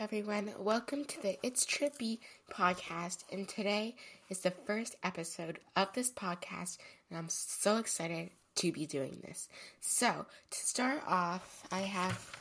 everyone. 0.00 0.50
Welcome 0.58 1.04
to 1.04 1.20
the 1.20 1.36
It's 1.42 1.66
Trippy 1.66 2.20
podcast. 2.50 3.24
And 3.30 3.46
today 3.46 3.96
is 4.30 4.38
the 4.38 4.50
first 4.50 4.96
episode 5.02 5.58
of 5.76 5.92
this 5.92 6.10
podcast. 6.10 6.78
And 7.10 7.18
I'm 7.18 7.28
so 7.28 7.76
excited 7.76 8.30
to 8.54 8.72
be 8.72 8.86
doing 8.86 9.20
this. 9.22 9.46
So, 9.82 10.24
to 10.52 10.58
start 10.58 11.02
off, 11.06 11.64
I 11.70 11.80
have 11.80 12.34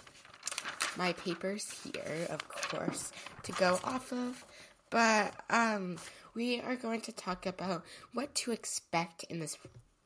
my 0.97 1.11
papers 1.11 1.69
here, 1.83 2.27
of 2.29 2.47
course, 2.47 3.11
to 3.43 3.51
go 3.51 3.77
off 3.83 4.13
of. 4.13 4.45
But 4.89 5.33
um, 5.49 5.97
we 6.33 6.61
are 6.61 6.77
going 6.77 7.01
to 7.01 7.11
talk 7.11 7.45
about 7.45 7.83
what 8.13 8.33
to 8.35 8.53
expect 8.53 9.25
in 9.25 9.41
this 9.41 9.57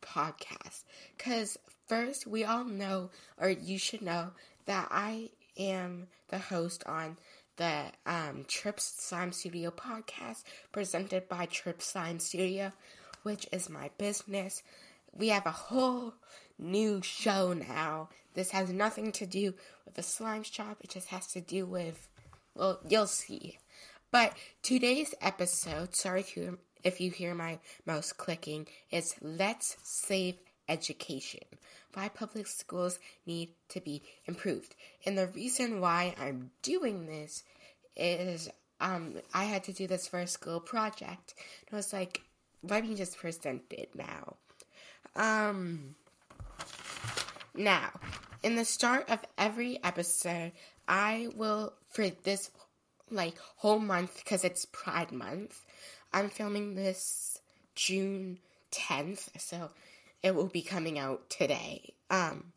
podcast. 0.02 0.86
Because 1.16 1.60
first, 1.88 2.26
we 2.26 2.44
all 2.44 2.64
know, 2.66 3.12
or 3.38 3.50
you 3.50 3.78
should 3.78 4.02
know, 4.02 4.32
that 4.66 4.88
I 4.90 5.30
am 5.56 6.08
the 6.30 6.40
host 6.40 6.84
on 6.88 7.18
the 7.58 7.84
um, 8.06 8.46
Trip 8.48 8.80
Slime 8.80 9.32
Studio 9.32 9.72
podcast 9.72 10.44
presented 10.72 11.30
by 11.30 11.46
Trip 11.46 11.82
Slime 11.82 12.20
Studio, 12.20 12.72
which 13.24 13.48
is 13.52 13.70
my 13.70 13.90
business. 13.98 14.64
We 15.12 15.30
have 15.30 15.46
a 15.46 15.52
whole 15.52 16.14
new 16.58 17.02
show 17.02 17.54
now. 17.54 18.10
This 18.34 18.52
has 18.52 18.72
nothing 18.72 19.12
to 19.14 19.26
do 19.26 19.54
with 19.86 19.94
the 19.96 20.04
slime 20.04 20.44
shop, 20.44 20.78
it 20.82 20.90
just 20.90 21.10
has 21.10 21.28
to 21.28 21.42
do 21.42 21.66
with, 21.66 22.10
well, 22.56 22.80
you'll 22.88 23.08
see. 23.08 23.60
But 24.12 24.34
today's 24.62 25.14
episode, 25.22 25.96
sorry 25.96 26.22
if 26.22 26.36
you, 26.36 26.60
if 26.84 27.00
you 27.00 27.12
hear 27.12 27.34
my 27.36 27.60
mouse 27.86 28.12
clicking, 28.12 28.68
is 28.92 29.16
Let's 29.22 29.78
Save 29.84 30.36
Education. 30.70 31.44
Why 31.94 32.10
public 32.10 32.48
schools 32.48 33.00
need 33.26 33.50
to 33.70 33.82
be 33.82 34.04
improved. 34.26 34.76
And 35.06 35.18
the 35.18 35.28
reason 35.28 35.80
why 35.80 36.16
I'm 36.20 36.52
doing 36.62 37.06
this 37.06 37.44
is 37.96 38.50
um, 38.80 39.16
I 39.34 39.46
had 39.46 39.64
to 39.66 39.74
do 39.74 39.88
this 39.88 40.08
for 40.08 40.20
a 40.20 40.28
school 40.28 40.60
project. 40.60 41.36
And 41.68 41.74
I 41.74 41.76
was 41.76 41.94
like, 41.94 42.22
let 42.64 42.84
me 42.86 42.96
just 42.96 43.18
present 43.18 43.64
it 43.72 43.92
now. 43.96 44.36
Um, 45.16 45.96
now, 47.56 47.92
in 48.42 48.56
the 48.56 48.66
start 48.66 49.10
of 49.10 49.20
every 49.38 49.84
episode, 49.84 50.52
I 50.88 51.30
will, 51.36 51.74
for 51.90 52.10
this 52.10 52.52
like 53.10 53.38
whole 53.58 53.80
month, 53.80 54.18
because 54.18 54.44
it's 54.44 54.66
Pride 54.66 55.12
Month, 55.12 55.62
I'm 56.12 56.30
filming 56.30 56.76
this 56.76 57.40
June 57.76 58.40
10th, 58.72 59.30
so 59.40 59.70
it 60.24 60.34
will 60.34 60.48
be 60.48 60.62
coming 60.62 60.98
out 60.98 61.30
today. 61.30 61.94
Um, 62.10 62.54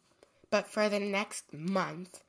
but 0.51 0.69
for 0.69 0.89
the 0.89 1.01
next 1.01 1.53
month, 1.53 2.23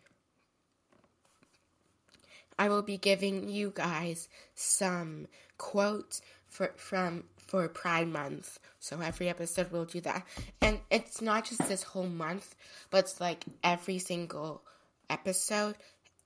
I 2.59 2.69
will 2.69 2.81
be 2.81 2.97
giving 2.97 3.47
you 3.49 3.71
guys 3.73 4.27
some 4.55 5.27
quotes 5.57 6.21
for 6.47 6.73
from 6.75 7.25
for 7.38 7.67
Pride 7.69 8.07
Month. 8.07 8.59
So 8.79 8.99
every 8.99 9.29
episode 9.29 9.71
will 9.71 9.85
do 9.85 10.02
that. 10.02 10.25
And 10.61 10.79
it's 10.89 11.21
not 11.21 11.45
just 11.45 11.67
this 11.67 11.83
whole 11.83 12.07
month, 12.07 12.55
but 12.89 13.05
it's 13.05 13.22
like 13.22 13.45
every 13.63 13.99
single 13.99 14.63
episode. 15.09 15.75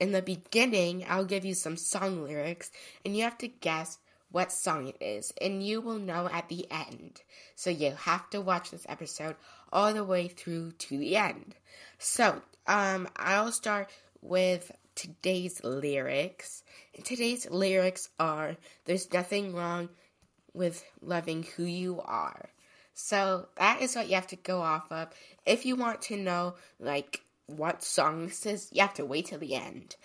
In 0.00 0.10
the 0.10 0.22
beginning, 0.22 1.04
I'll 1.08 1.24
give 1.24 1.44
you 1.44 1.54
some 1.54 1.76
song 1.76 2.24
lyrics, 2.24 2.72
and 3.04 3.16
you 3.16 3.22
have 3.22 3.38
to 3.38 3.46
guess 3.48 3.98
what 4.32 4.50
song 4.50 4.88
it 4.88 4.96
is, 5.00 5.32
and 5.40 5.64
you 5.64 5.80
will 5.80 5.98
know 5.98 6.28
at 6.32 6.48
the 6.48 6.66
end. 6.70 7.20
So 7.54 7.70
you 7.70 7.92
have 7.92 8.28
to 8.30 8.40
watch 8.40 8.70
this 8.70 8.86
episode 8.88 9.36
all 9.72 9.94
the 9.94 10.04
way 10.04 10.28
through 10.28 10.72
to 10.72 10.98
the 10.98 11.16
end. 11.16 11.54
So, 11.98 12.42
um, 12.66 13.08
I'll 13.16 13.52
start 13.52 13.90
with 14.20 14.72
today's 14.94 15.62
lyrics. 15.62 16.62
And 16.94 17.04
today's 17.04 17.48
lyrics 17.50 18.08
are 18.18 18.56
There's 18.84 19.12
nothing 19.12 19.54
wrong 19.54 19.88
with 20.54 20.84
loving 21.00 21.44
who 21.56 21.64
you 21.64 22.00
are. 22.00 22.50
So 22.94 23.48
that 23.56 23.80
is 23.80 23.96
what 23.96 24.08
you 24.08 24.16
have 24.16 24.26
to 24.28 24.36
go 24.36 24.60
off 24.60 24.90
of. 24.90 25.08
If 25.46 25.64
you 25.64 25.76
want 25.76 26.02
to 26.02 26.16
know, 26.16 26.54
like, 26.78 27.22
what 27.46 27.82
song 27.82 28.26
this 28.26 28.46
is, 28.46 28.68
you 28.72 28.82
have 28.82 28.94
to 28.94 29.04
wait 29.04 29.26
till 29.26 29.38
the 29.38 29.54
end. 29.54 29.96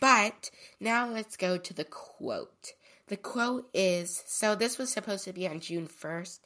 But 0.00 0.50
now 0.80 1.08
let's 1.08 1.36
go 1.36 1.56
to 1.56 1.74
the 1.74 1.84
quote. 1.84 2.72
The 3.08 3.16
quote 3.16 3.68
is 3.74 4.22
so 4.26 4.54
this 4.54 4.78
was 4.78 4.90
supposed 4.90 5.24
to 5.24 5.32
be 5.32 5.46
on 5.46 5.60
June 5.60 5.88
1st. 5.88 6.40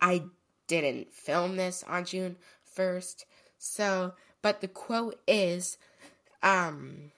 I 0.00 0.22
didn't 0.66 1.12
film 1.12 1.56
this 1.56 1.84
on 1.86 2.04
June 2.04 2.36
1st. 2.76 3.24
So, 3.58 4.14
but 4.40 4.60
the 4.60 4.68
quote 4.68 5.20
is 5.26 5.78
um 6.42 7.10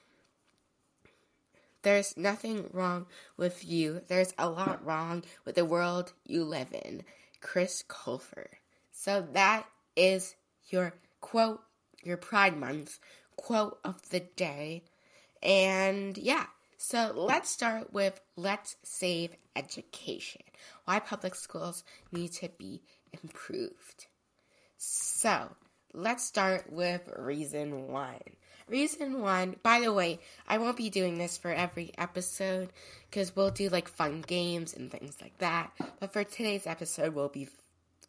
there's 1.83 2.15
nothing 2.15 2.69
wrong 2.71 3.07
with 3.37 3.65
you. 3.65 4.01
There's 4.07 4.33
a 4.37 4.49
lot 4.49 4.85
wrong 4.85 5.23
with 5.45 5.55
the 5.55 5.65
world 5.65 6.13
you 6.25 6.43
live 6.43 6.73
in. 6.73 7.03
Chris 7.41 7.83
Colfer. 7.87 8.47
So 8.91 9.27
that 9.33 9.65
is 9.95 10.35
your 10.69 10.93
quote, 11.21 11.61
your 12.03 12.17
Pride 12.17 12.57
Month 12.57 12.99
quote 13.35 13.79
of 13.83 14.09
the 14.09 14.19
day. 14.19 14.83
And 15.41 16.17
yeah, 16.17 16.45
so 16.83 17.13
let's 17.15 17.47
start 17.47 17.93
with 17.93 18.19
let's 18.35 18.75
save 18.81 19.35
education. 19.55 20.41
Why 20.85 20.99
public 20.99 21.35
schools 21.35 21.83
need 22.11 22.33
to 22.33 22.49
be 22.57 22.81
improved. 23.21 24.07
So 24.77 25.55
let's 25.93 26.23
start 26.23 26.73
with 26.73 27.07
reason 27.15 27.89
one. 27.89 28.23
Reason 28.67 29.21
one, 29.21 29.57
by 29.61 29.81
the 29.81 29.93
way, 29.93 30.21
I 30.47 30.57
won't 30.57 30.75
be 30.75 30.89
doing 30.89 31.19
this 31.19 31.37
for 31.37 31.51
every 31.51 31.91
episode 31.99 32.73
because 33.11 33.35
we'll 33.35 33.51
do 33.51 33.69
like 33.69 33.87
fun 33.87 34.21
games 34.21 34.73
and 34.73 34.89
things 34.89 35.17
like 35.21 35.37
that. 35.37 35.69
But 35.99 36.11
for 36.11 36.23
today's 36.23 36.65
episode, 36.65 37.13
we'll 37.13 37.29
be 37.29 37.49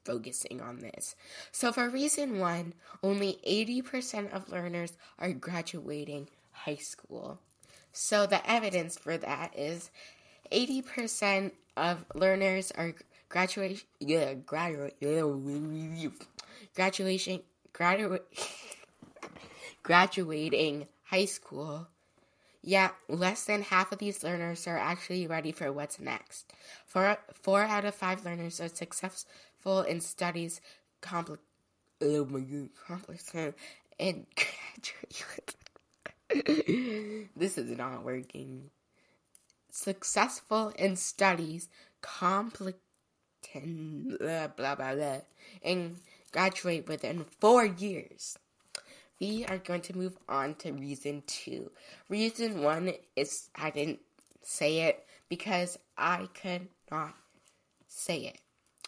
focusing 0.03 0.63
on 0.63 0.79
this. 0.79 1.15
So, 1.51 1.73
for 1.73 1.91
reason 1.91 2.39
one, 2.39 2.73
only 3.03 3.39
80% 3.47 4.33
of 4.33 4.49
learners 4.49 4.97
are 5.19 5.33
graduating 5.33 6.31
high 6.53 6.77
school. 6.77 7.39
So 7.93 8.27
the 8.27 8.49
evidence 8.51 8.97
for 8.97 9.17
that 9.17 9.57
is 9.57 9.91
80% 10.51 11.53
of 11.77 12.05
learners 12.15 12.73
are 12.73 12.95
graduation 13.29 13.87
yeah, 14.01 14.35
graduate 14.35 14.97
graduation 16.75 17.41
graduate 17.73 18.27
graduating 19.83 20.87
high 21.05 21.25
school. 21.25 21.89
Yet 22.65 22.95
less 23.09 23.45
than 23.45 23.63
half 23.63 23.91
of 23.91 23.99
these 23.99 24.23
learners 24.23 24.69
are 24.69 24.79
actually 24.79 25.27
ready 25.27 25.51
for 25.51 25.73
what's 25.73 25.99
next. 25.99 26.53
Four, 26.87 27.19
four 27.35 27.63
out 27.63 27.85
of 27.85 27.95
five 27.95 28.25
learners 28.25 28.61
are 28.61 28.69
successful 28.69 29.83
in 29.83 30.01
studies 30.01 30.61
compli- 31.03 31.39
oh 32.01 32.25
my 32.27 32.41
God, 32.41 32.69
complex 32.87 33.35
and 33.35 33.55
graduate 34.37 35.55
this 37.37 37.59
is 37.59 37.77
not 37.77 38.05
working. 38.05 38.71
Successful 39.71 40.73
in 40.79 40.97
studies, 40.97 41.69
competent, 42.01 42.77
blah, 44.19 44.49
blah, 44.49 44.75
blah, 44.75 44.95
blah, 44.95 45.21
and 45.63 45.97
graduate 46.33 46.89
within 46.89 47.25
four 47.41 47.65
years. 47.65 48.39
We 49.21 49.45
are 49.47 49.59
going 49.59 49.83
to 49.83 49.97
move 49.97 50.19
on 50.29 50.57
to 50.57 50.73
reason 50.73 51.23
two. 51.27 51.71
Reason 52.09 52.63
one 52.63 52.93
is 53.15 53.49
I 53.55 53.71
didn't 53.71 54.01
say 54.43 54.81
it 54.81 55.07
because 55.29 55.79
I 55.97 56.29
could 56.35 56.69
not 56.91 57.15
say 57.87 58.19
it. 58.19 58.42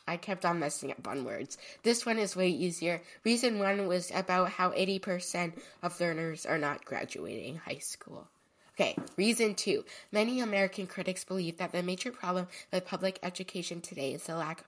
I 0.06 0.16
kept 0.16 0.44
on 0.44 0.58
messing 0.58 0.90
up 0.90 1.06
on 1.08 1.24
words. 1.24 1.56
This 1.82 2.04
one 2.04 2.18
is 2.18 2.36
way 2.36 2.48
easier. 2.48 3.00
Reason 3.24 3.58
one 3.58 3.86
was 3.86 4.10
about 4.14 4.50
how 4.50 4.70
80% 4.70 5.54
of 5.82 6.00
learners 6.00 6.44
are 6.44 6.58
not 6.58 6.84
graduating 6.84 7.56
high 7.56 7.78
school. 7.78 8.28
Okay, 8.74 8.96
reason 9.16 9.54
two. 9.54 9.84
Many 10.12 10.40
American 10.40 10.86
critics 10.86 11.24
believe 11.24 11.58
that 11.58 11.72
the 11.72 11.82
major 11.82 12.10
problem 12.10 12.48
with 12.72 12.86
public 12.86 13.18
education 13.22 13.80
today 13.80 14.12
is 14.12 14.24
the 14.24 14.36
lack 14.36 14.64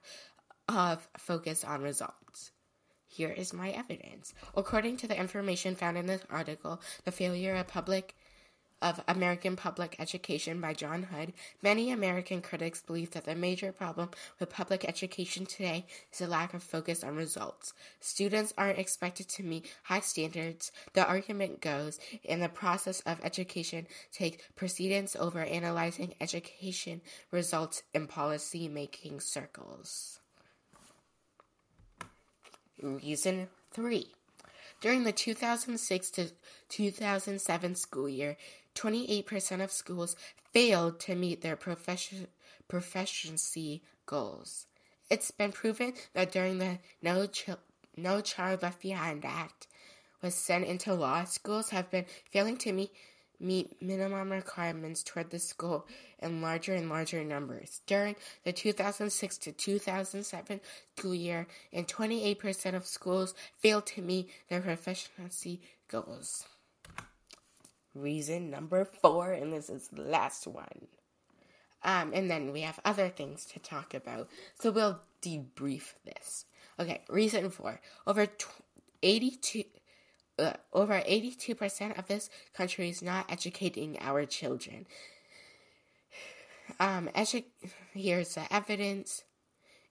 of 0.69 1.07
focus 1.17 1.63
on 1.63 1.81
results. 1.81 2.51
Here 3.07 3.29
is 3.29 3.53
my 3.53 3.71
evidence. 3.71 4.33
According 4.55 4.97
to 4.97 5.07
the 5.07 5.19
information 5.19 5.75
found 5.75 5.97
in 5.97 6.07
this 6.07 6.21
article, 6.29 6.81
the 7.03 7.11
failure 7.11 7.55
of 7.55 7.67
public 7.67 8.15
of 8.81 9.01
American 9.07 9.55
Public 9.55 9.95
Education 9.99 10.61
by 10.61 10.73
John 10.73 11.03
Hood, 11.03 11.33
many 11.61 11.91
American 11.91 12.41
critics 12.41 12.81
believe 12.81 13.11
that 13.11 13.25
the 13.25 13.35
major 13.35 13.71
problem 13.71 14.09
with 14.39 14.49
public 14.49 14.85
education 14.87 15.45
today 15.45 15.85
is 16.13 16.21
a 16.21 16.27
lack 16.27 16.53
of 16.53 16.63
focus 16.63 17.03
on 17.03 17.15
results. 17.15 17.73
Students 17.99 18.53
aren't 18.57 18.79
expected 18.79 19.27
to 19.29 19.43
meet 19.43 19.71
high 19.83 20.01
standards, 20.01 20.71
the 20.93 21.05
argument 21.05 21.61
goes, 21.61 21.99
and 22.27 22.41
the 22.41 22.49
process 22.49 23.01
of 23.01 23.19
education 23.23 23.87
takes 24.11 24.43
precedence 24.55 25.15
over 25.15 25.39
analyzing 25.41 26.13
education 26.21 27.01
results 27.31 27.83
in 27.93 28.07
policy 28.07 28.67
making 28.67 29.19
circles. 29.19 30.19
Reason 32.81 33.47
3. 33.71 34.07
During 34.79 35.03
the 35.05 35.11
2006 35.11 36.11
to 36.11 36.29
2007 36.69 37.75
school 37.75 38.07
year, 38.07 38.37
28% 38.77 39.63
of 39.63 39.71
schools 39.71 40.15
failed 40.53 40.99
to 41.01 41.15
meet 41.15 41.41
their 41.41 41.55
profession, 41.55 42.27
proficiency 42.67 43.81
goals. 44.05 44.67
It's 45.09 45.31
been 45.31 45.51
proven 45.51 45.93
that 46.13 46.31
during 46.31 46.59
the 46.59 46.79
No, 47.01 47.27
Ch- 47.27 47.49
no 47.95 48.21
Child 48.21 48.61
Left 48.61 48.81
Behind 48.81 49.25
Act 49.25 49.67
was 50.21 50.35
sent 50.35 50.65
into 50.65 50.93
law, 50.93 51.23
schools 51.23 51.69
have 51.69 51.89
been 51.89 52.05
failing 52.29 52.57
to 52.57 52.71
meet 52.71 52.91
meet 53.39 53.79
minimum 53.79 54.31
requirements 54.31 55.03
toward 55.03 55.29
the 55.29 55.37
school 55.37 55.85
in 56.19 56.41
larger 56.41 56.73
and 56.73 56.89
larger 56.89 57.23
numbers. 57.23 57.81
During 57.85 58.15
the 58.43 58.51
2006 58.51 59.37
to 59.37 59.51
2007 59.51 60.59
school 60.97 61.13
year, 61.13 61.45
and 61.71 61.87
28% 61.87 62.73
of 62.73 62.87
schools 62.87 63.35
failed 63.59 63.85
to 63.87 64.01
meet 64.01 64.31
their 64.49 64.61
proficiency 64.61 65.61
goals. 65.87 66.47
Reason 67.97 68.51
number 68.51 68.85
four, 68.85 69.31
and 69.31 69.51
this 69.51 69.69
is 69.69 69.87
the 69.87 70.03
last 70.03 70.45
one. 70.45 70.87
Um, 71.83 72.11
and 72.13 72.29
then 72.29 72.51
we 72.51 72.61
have 72.61 72.79
other 72.85 73.09
things 73.09 73.45
to 73.45 73.59
talk 73.59 73.93
about. 73.93 74.29
So 74.59 74.71
we'll 74.71 74.99
debrief 75.21 75.93
this. 76.05 76.45
Okay, 76.79 77.01
reason 77.09 77.49
four. 77.49 77.81
Over 78.05 78.27
82, 79.01 79.63
uh, 80.37 80.53
over 80.73 80.93
82% 81.01 81.97
of 81.97 82.07
this 82.07 82.29
country 82.53 82.89
is 82.89 83.01
not 83.01 83.31
educating 83.31 83.97
our 83.99 84.25
children. 84.25 84.85
Um, 86.79 87.09
edu- 87.15 87.45
here's 87.93 88.35
the 88.35 88.53
evidence. 88.53 89.23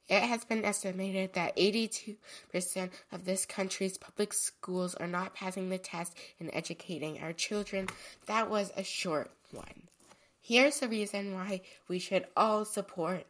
It 0.08 0.22
has 0.22 0.44
been 0.44 0.64
estimated 0.64 1.32
that 1.32 1.56
82% 1.56 2.16
of 3.10 3.24
this 3.24 3.44
country's 3.44 3.98
public 3.98 4.32
schools 4.32 4.94
are 4.94 5.08
not 5.08 5.34
passing 5.34 5.68
the 5.68 5.78
test 5.78 6.14
in 6.38 6.54
educating 6.54 7.20
our 7.20 7.32
children. 7.32 7.88
That 8.26 8.48
was 8.48 8.72
a 8.76 8.84
short 8.84 9.32
one. 9.50 9.88
Here's 10.40 10.78
the 10.78 10.88
reason 10.88 11.34
why 11.34 11.62
we 11.88 11.98
should 11.98 12.26
all 12.36 12.64
support 12.64 13.26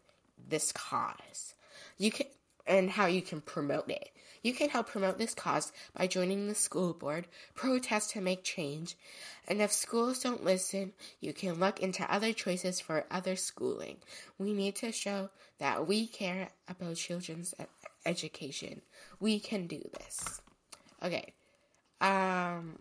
this 0.48 0.70
cause. 0.72 1.54
You 1.96 2.10
can 2.10 2.26
and 2.66 2.90
how 2.90 3.06
you 3.06 3.22
can 3.22 3.40
promote 3.40 3.88
it. 3.90 4.10
You 4.46 4.54
can 4.54 4.70
help 4.70 4.86
promote 4.86 5.18
this 5.18 5.34
cause 5.34 5.72
by 5.92 6.06
joining 6.06 6.46
the 6.46 6.54
school 6.54 6.94
board, 6.94 7.26
protest 7.56 8.10
to 8.10 8.20
make 8.20 8.44
change, 8.44 8.94
and 9.48 9.60
if 9.60 9.72
schools 9.72 10.20
don't 10.20 10.44
listen, 10.44 10.92
you 11.20 11.32
can 11.32 11.58
look 11.58 11.80
into 11.80 12.08
other 12.08 12.32
choices 12.32 12.78
for 12.78 13.06
other 13.10 13.34
schooling. 13.34 13.96
We 14.38 14.52
need 14.52 14.76
to 14.76 14.92
show 14.92 15.30
that 15.58 15.88
we 15.88 16.06
care 16.06 16.50
about 16.68 16.94
children's 16.94 17.56
education. 18.04 18.82
We 19.18 19.40
can 19.40 19.66
do 19.66 19.82
this. 19.98 20.40
Okay. 21.02 21.32
Um 22.00 22.76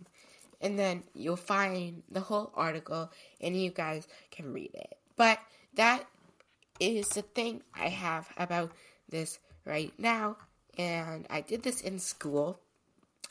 And 0.59 0.79
then 0.79 1.03
you'll 1.13 1.37
find 1.37 2.01
the 2.09 2.19
whole 2.19 2.51
article 2.55 3.11
and 3.39 3.55
you 3.55 3.69
guys 3.69 4.07
can 4.31 4.51
read 4.53 4.71
it. 4.73 4.97
But 5.15 5.37
that 5.75 6.03
is 6.79 7.07
the 7.09 7.21
thing 7.21 7.61
I 7.73 7.89
have 7.89 8.27
about 8.37 8.71
this 9.09 9.39
right 9.65 9.93
now. 9.97 10.37
And 10.77 11.25
I 11.29 11.41
did 11.41 11.63
this 11.63 11.81
in 11.81 11.99
school 11.99 12.61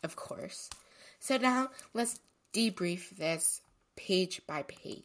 of 0.03 0.17
course. 0.17 0.71
So 1.19 1.37
now 1.37 1.71
let's 1.95 2.21
debrief 2.53 3.11
this 3.11 3.61
page 3.97 4.41
by 4.47 4.63
page. 4.63 5.05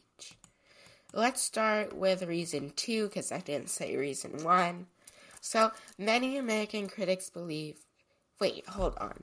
Let's 1.14 1.42
start 1.42 1.94
with 1.94 2.22
reason 2.22 2.72
two, 2.74 3.08
because 3.08 3.32
I 3.32 3.40
didn't 3.40 3.68
say 3.68 3.96
reason 3.96 4.42
one. 4.44 4.86
So, 5.42 5.72
many 5.98 6.38
American 6.38 6.88
critics 6.88 7.28
believe. 7.28 7.76
Wait, 8.40 8.66
hold 8.66 8.96
on. 8.98 9.22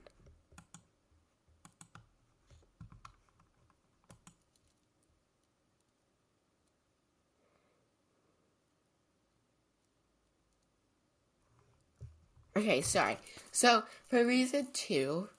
Okay, 12.56 12.82
sorry. 12.82 13.18
So, 13.52 13.84
for 14.10 14.26
reason 14.26 14.68
two, 14.74 15.30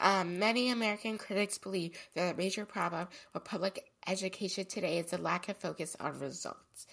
um, 0.00 0.38
many 0.38 0.70
American 0.70 1.18
critics 1.18 1.58
believe 1.58 1.92
that 2.14 2.34
a 2.34 2.36
major 2.36 2.64
problem 2.64 3.08
with 3.32 3.44
public 3.44 3.90
education 4.06 4.66
today 4.66 4.98
is 4.98 5.06
the 5.06 5.18
lack 5.18 5.48
of 5.48 5.56
focus 5.56 5.96
on 5.98 6.18
results. 6.18 6.86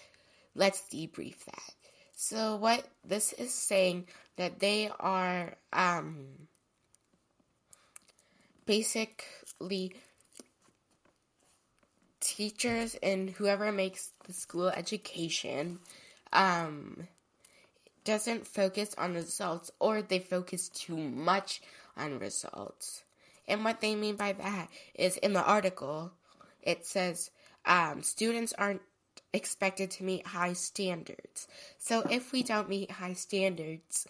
Let's 0.54 0.82
debrief 0.92 1.44
that. 1.44 1.74
So, 2.16 2.56
what 2.56 2.86
this 3.04 3.32
is 3.32 3.52
saying 3.52 4.06
that 4.36 4.60
they 4.60 4.90
are 5.00 5.56
um, 5.72 6.26
basically 8.66 9.94
teachers 12.20 12.96
and 13.02 13.30
whoever 13.30 13.70
makes 13.70 14.12
the 14.26 14.32
school 14.32 14.68
education 14.68 15.78
um, 16.32 17.06
doesn't 18.04 18.46
focus 18.46 18.94
on 18.96 19.14
results 19.14 19.70
or 19.78 20.02
they 20.02 20.18
focus 20.18 20.68
too 20.68 20.96
much 20.96 21.60
on 21.96 22.18
results. 22.18 23.04
And 23.46 23.64
what 23.64 23.80
they 23.80 23.94
mean 23.94 24.16
by 24.16 24.32
that 24.32 24.68
is 24.94 25.16
in 25.18 25.32
the 25.32 25.44
article, 25.44 26.12
it 26.62 26.86
says 26.86 27.30
um, 27.66 28.02
students 28.02 28.54
aren't 28.56 28.82
expected 29.32 29.90
to 29.90 30.04
meet 30.04 30.26
high 30.26 30.52
standards. 30.52 31.48
So 31.78 32.00
if 32.10 32.32
we 32.32 32.42
don't 32.42 32.68
meet 32.68 32.90
high 32.90 33.14
standards 33.14 34.06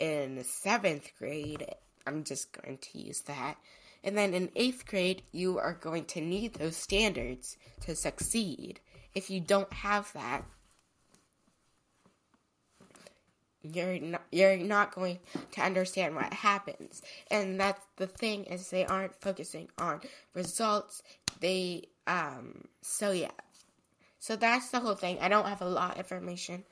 in 0.00 0.42
seventh 0.44 1.10
grade, 1.18 1.66
I'm 2.06 2.24
just 2.24 2.52
going 2.52 2.78
to 2.78 2.98
use 2.98 3.20
that. 3.22 3.56
And 4.02 4.18
then 4.18 4.34
in 4.34 4.50
eighth 4.54 4.86
grade, 4.86 5.22
you 5.32 5.58
are 5.58 5.72
going 5.72 6.04
to 6.06 6.20
need 6.20 6.54
those 6.54 6.76
standards 6.76 7.56
to 7.82 7.96
succeed. 7.96 8.80
If 9.14 9.30
you 9.30 9.40
don't 9.40 9.72
have 9.72 10.12
that, 10.12 10.44
you're 13.72 13.98
not, 13.98 14.22
you're 14.30 14.56
not 14.56 14.94
going 14.94 15.18
to 15.52 15.60
understand 15.62 16.14
what 16.14 16.32
happens. 16.32 17.02
And 17.30 17.58
that's 17.58 17.84
the 17.96 18.06
thing 18.06 18.44
is 18.44 18.70
they 18.70 18.84
aren't 18.84 19.20
focusing 19.20 19.68
on 19.78 20.00
results. 20.34 21.02
They 21.40 21.88
um 22.06 22.64
so 22.82 23.10
yeah. 23.10 23.30
So 24.20 24.36
that's 24.36 24.70
the 24.70 24.80
whole 24.80 24.94
thing. 24.94 25.18
I 25.20 25.28
don't 25.28 25.46
have 25.46 25.62
a 25.62 25.68
lot 25.68 25.92
of 25.92 25.98
information 25.98 26.64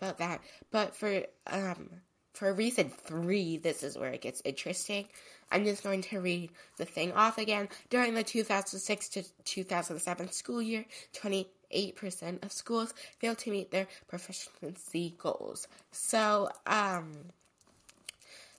about 0.00 0.18
that, 0.18 0.40
but 0.70 0.94
for 0.94 1.22
um 1.46 1.90
for 2.36 2.52
reason 2.52 2.90
3, 2.90 3.56
this 3.56 3.82
is 3.82 3.96
where 3.96 4.10
it 4.12 4.20
gets 4.20 4.42
interesting. 4.44 5.08
I'm 5.50 5.64
just 5.64 5.82
going 5.82 6.02
to 6.02 6.20
read 6.20 6.50
the 6.76 6.84
thing 6.84 7.12
off 7.12 7.38
again. 7.38 7.68
During 7.88 8.14
the 8.14 8.22
2006 8.22 9.08
to 9.10 9.24
2007 9.44 10.32
school 10.32 10.60
year, 10.60 10.84
20 11.14 11.48
8% 11.74 12.44
of 12.44 12.52
schools 12.52 12.94
fail 13.18 13.34
to 13.36 13.50
meet 13.50 13.70
their 13.70 13.86
proficiency 14.08 15.14
goals. 15.18 15.68
So, 15.90 16.50
um, 16.66 17.12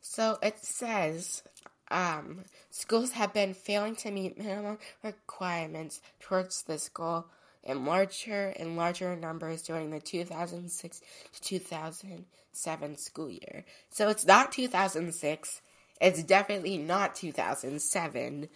so 0.02 0.38
it 0.42 0.64
says, 0.64 1.44
um, 1.90 2.44
schools 2.70 3.12
have 3.12 3.34
been 3.34 3.54
failing 3.54 3.96
to 3.98 4.12
meet 4.12 4.38
minimum 4.38 4.78
requirements 5.04 6.02
towards 6.20 6.64
this 6.64 6.90
goal 6.90 7.26
in 7.64 7.86
larger 7.86 8.54
and 8.58 8.78
larger 8.78 9.16
numbers 9.16 9.62
during 9.62 9.92
the 9.92 10.00
2006 10.00 11.02
to 11.34 11.42
2007 11.42 12.98
school 12.98 13.30
year. 13.30 13.66
So 13.90 14.10
it's 14.10 14.26
not 14.26 14.52
2006. 14.52 15.62
It's 16.00 16.24
definitely 16.24 16.78
not 16.78 17.16
2007, 17.16 18.50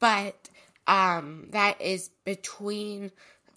but 0.00 0.48
um, 0.86 1.48
that 1.50 1.80
is 1.80 2.10
between 2.24 3.12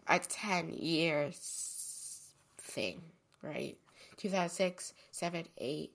a 0.10 0.20
10 0.20 0.74
years 0.74 2.22
thing, 2.58 3.02
right? 3.42 3.78
2006, 4.18 4.94
7, 5.12 5.46
8, 5.58 5.92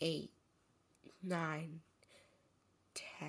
8, 0.00 0.30
9, 1.22 1.80
10, 2.94 3.28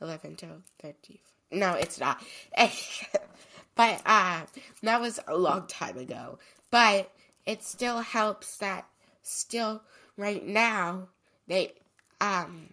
11, 0.00 0.36
12, 0.36 0.62
13. 0.82 1.18
No, 1.52 1.74
it's 1.74 1.98
not. 1.98 2.22
but 3.74 4.02
uh, 4.06 4.42
that 4.82 5.00
was 5.00 5.20
a 5.26 5.36
long 5.36 5.66
time 5.66 5.98
ago. 5.98 6.38
But 6.70 7.10
it 7.46 7.62
still 7.64 8.00
helps 8.00 8.58
that 8.58 8.86
still 9.22 9.82
right 10.16 10.46
now 10.46 11.08
they 11.46 11.72
um 12.20 12.68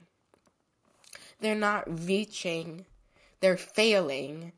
they're 1.39 1.55
not 1.55 1.83
reaching 2.05 2.85
they're 3.39 3.57
failing 3.57 4.51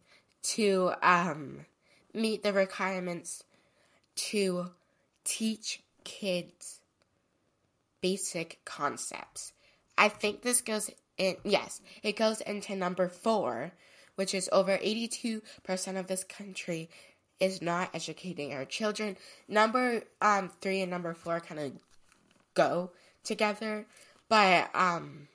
to 0.55 0.93
um, 1.03 1.65
meet 2.13 2.43
the 2.43 2.53
requirements 2.53 3.43
to 4.15 4.71
teach 5.23 5.81
kids 6.03 6.79
basic 8.01 8.59
concepts. 8.65 9.53
I 9.97 10.09
think 10.09 10.41
this 10.41 10.61
goes 10.61 10.89
in, 11.17 11.35
yes, 11.43 11.81
it 12.01 12.15
goes 12.15 12.41
into 12.41 12.75
number 12.75 13.09
four, 13.09 13.73
which 14.15 14.33
is 14.33 14.49
over 14.51 14.77
82% 14.77 15.41
of 15.99 16.07
this 16.07 16.23
country 16.23 16.89
is 17.39 17.61
not 17.61 17.89
educating 17.93 18.53
our 18.53 18.65
children. 18.65 19.17
Number 19.47 20.03
um, 20.21 20.51
three 20.61 20.81
and 20.81 20.89
number 20.89 21.13
four 21.13 21.39
kind 21.39 21.59
of 21.59 21.71
go 22.53 22.91
together, 23.23 23.85
but 24.27 24.69
um, 24.73 25.27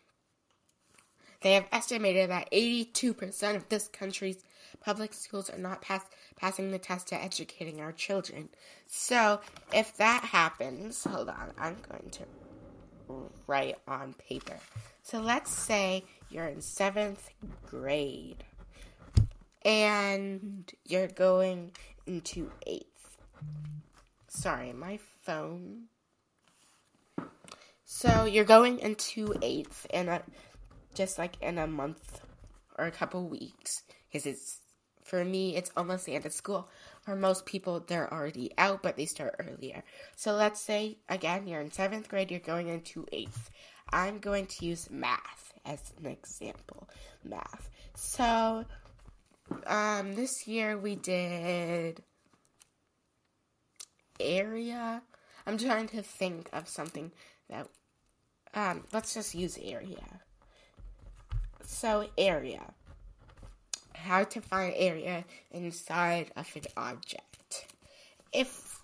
they 1.43 1.53
have 1.53 1.67
estimated 1.73 2.31
that 2.31 2.51
82% 2.51 3.57
of 3.57 3.69
this 3.69 3.89
country's 3.89 4.43
public 4.85 5.15
schools 5.15 5.49
are 5.49 5.59
not 5.59 5.81
pass- 5.81 6.11
passing 6.37 6.71
the 6.71 6.79
test 6.79 7.09
to 7.09 7.23
educating 7.23 7.81
our 7.81 7.93
children. 7.93 8.51
So, 8.87 9.41
if 9.73 9.97
that 9.97 10.25
happens, 10.25 11.03
hold 11.05 11.29
on, 11.29 11.53
I'm 11.59 11.77
going 11.89 12.11
to 12.11 12.25
write 13.47 13.77
on 13.89 14.15
paper. 14.15 14.59
So, 15.03 15.21
let's 15.21 15.51
say 15.51 16.05
you're 16.31 16.47
in 16.47 16.61
seventh 16.61 17.31
grade 17.67 18.45
and 19.65 20.71
you're 20.85 21.09
going 21.09 21.73
into 22.07 22.51
eighth. 22.67 23.17
Sorry, 24.29 24.73
my 24.73 24.99
phone. 25.23 25.85
So, 27.87 28.25
you're 28.25 28.45
going 28.45 28.81
into 28.81 29.35
eighth, 29.41 29.87
and 29.91 30.21
just 30.95 31.19
like 31.19 31.41
in 31.41 31.59
a 31.59 31.67
month 31.67 32.21
or 32.77 32.87
a 32.87 32.91
couple 32.91 33.29
weeks, 33.29 33.83
because 34.11 34.27
it's 34.27 34.61
for 35.05 35.23
me, 35.23 35.55
it's 35.55 35.71
almost 35.77 36.07
the 36.07 36.15
end 36.15 36.25
of 36.25 36.33
school. 36.33 36.67
For 37.03 37.15
most 37.15 37.45
people, 37.45 37.85
they're 37.87 38.13
already 38.13 38.51
out, 38.57 38.83
but 38.83 38.97
they 38.97 39.05
start 39.05 39.37
earlier. 39.39 39.85
So 40.17 40.33
let's 40.33 40.63
say, 40.63 40.97
again, 41.11 41.47
you're 41.47 41.61
in 41.61 41.71
seventh 41.71 42.09
grade, 42.09 42.31
you're 42.31 42.41
going 42.41 42.69
into 42.69 43.07
eighth. 43.13 43.51
I'm 43.93 44.19
going 44.19 44.47
to 44.47 44.65
use 44.65 44.91
math 44.91 45.53
as 45.67 45.93
an 45.99 46.07
example. 46.07 46.89
Math. 47.23 47.71
So, 47.95 48.65
um, 49.67 50.15
this 50.15 50.49
year 50.49 50.79
we 50.79 50.97
did 50.97 52.03
area. 54.19 55.03
I'm 55.47 55.59
trying 55.59 55.89
to 55.89 56.03
think 56.03 56.49
of 56.55 56.67
something 56.67 57.13
that, 57.51 57.69
um, 58.55 58.85
let's 58.91 59.13
just 59.13 59.35
use 59.35 59.59
area. 59.63 60.21
So, 61.63 62.09
area 62.17 62.73
how 64.05 64.25
to 64.25 64.41
find 64.41 64.73
area 64.77 65.25
inside 65.51 66.31
of 66.37 66.51
an 66.55 66.63
object. 66.77 67.67
If 68.33 68.81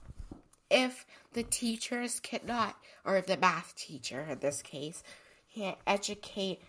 if 0.70 1.04
the 1.32 1.42
teachers 1.42 2.20
cannot, 2.20 2.76
or 3.04 3.20
the 3.20 3.36
math 3.36 3.74
teacher 3.74 4.26
in 4.28 4.38
this 4.38 4.62
case, 4.62 5.02
can't 5.54 5.78
educate 5.86 6.60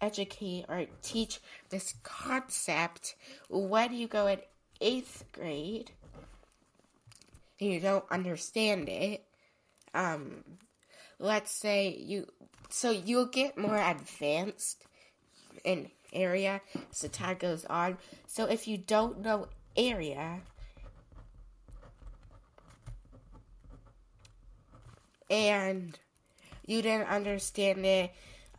educate 0.00 0.64
or 0.68 0.86
teach 1.02 1.40
this 1.70 1.94
concept 2.02 3.14
when 3.48 3.92
you 3.92 4.06
go 4.06 4.26
in 4.26 4.38
eighth 4.80 5.24
grade 5.32 5.90
and 7.60 7.72
you 7.72 7.80
don't 7.80 8.04
understand 8.10 8.88
it, 8.88 9.24
um, 9.94 10.44
let's 11.18 11.50
say 11.50 11.96
you, 11.96 12.26
so 12.68 12.90
you'll 12.90 13.26
get 13.26 13.56
more 13.56 13.78
advanced 13.78 14.84
in 15.64 15.90
area 16.14 16.60
as 16.90 17.00
the 17.00 17.08
time 17.08 17.36
goes 17.38 17.64
on. 17.66 17.98
So 18.26 18.44
if 18.46 18.66
you 18.68 18.78
don't 18.78 19.20
know 19.20 19.48
area, 19.76 20.40
and 25.30 25.98
you 26.66 26.82
didn't 26.82 27.08
understand 27.08 27.84
it 27.84 28.12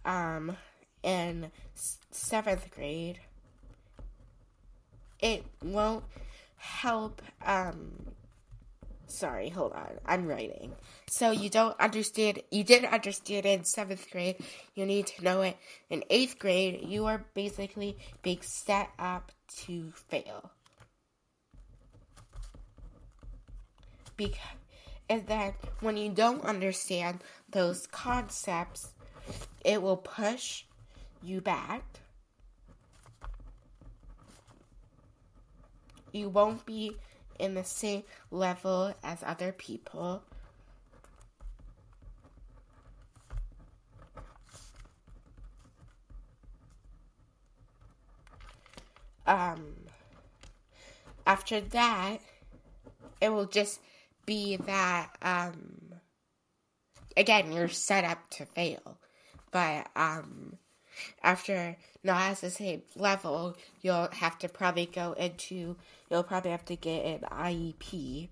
um, 0.04 0.58
in 1.04 1.52
seventh 2.12 2.70
grade, 2.72 3.20
it 5.20 5.46
won't 5.64 6.04
help 6.58 7.22
um, 7.46 7.92
Sorry, 9.16 9.48
hold 9.48 9.72
on. 9.72 9.92
I'm 10.06 10.28
writing. 10.28 10.74
So 11.08 11.32
you 11.32 11.50
don't 11.50 11.80
understand, 11.80 12.42
you 12.52 12.66
didn't 12.66 12.92
understand 12.92 13.46
in 13.46 13.64
seventh 13.64 14.12
grade. 14.12 14.44
You 14.76 14.86
need 14.86 15.08
to 15.08 15.24
know 15.24 15.42
it 15.42 15.56
in 15.90 16.04
eighth 16.10 16.38
grade. 16.38 16.84
You 16.86 17.06
are 17.06 17.24
basically 17.34 17.98
being 18.24 18.42
set 18.42 18.90
up 19.00 19.32
to 19.64 19.94
fail. 20.10 20.52
Because, 24.18 24.60
and 25.10 25.26
then 25.28 25.54
when 25.80 25.96
you 25.96 26.10
don't 26.10 26.44
understand 26.44 27.20
those 27.50 27.88
concepts, 27.88 28.90
it 29.64 29.82
will 29.82 29.96
push 29.96 30.66
you 31.24 31.40
back. 31.40 31.86
You 36.12 36.28
won't 36.28 36.66
be 36.66 36.98
in 37.40 37.54
the 37.54 37.64
same 37.64 38.04
level 38.32 38.94
as 39.04 39.24
other 39.24 39.52
people. 39.52 40.24
Um, 49.28 49.76
after 51.26 51.60
that, 51.60 52.18
it 53.22 53.30
will 53.30 53.48
just 53.48 53.80
be 54.26 54.58
that, 54.58 55.10
um, 55.22 55.96
again, 57.18 57.52
you're 57.52 57.70
set 57.70 58.04
up 58.04 58.30
to 58.32 58.46
fail. 58.46 59.00
But, 59.52 59.88
um, 59.96 60.55
after 61.24 61.78
not 62.04 62.32
as 62.32 62.42
the 62.42 62.50
same 62.50 62.82
level, 62.96 63.58
you'll 63.82 64.10
have 64.12 64.38
to 64.40 64.50
probably 64.50 64.86
go 64.86 65.14
into, 65.14 65.76
you'll 66.10 66.24
probably 66.24 66.52
have 66.52 66.66
to 66.66 66.76
get 66.76 67.06
an 67.06 67.22
IEP 67.32 68.30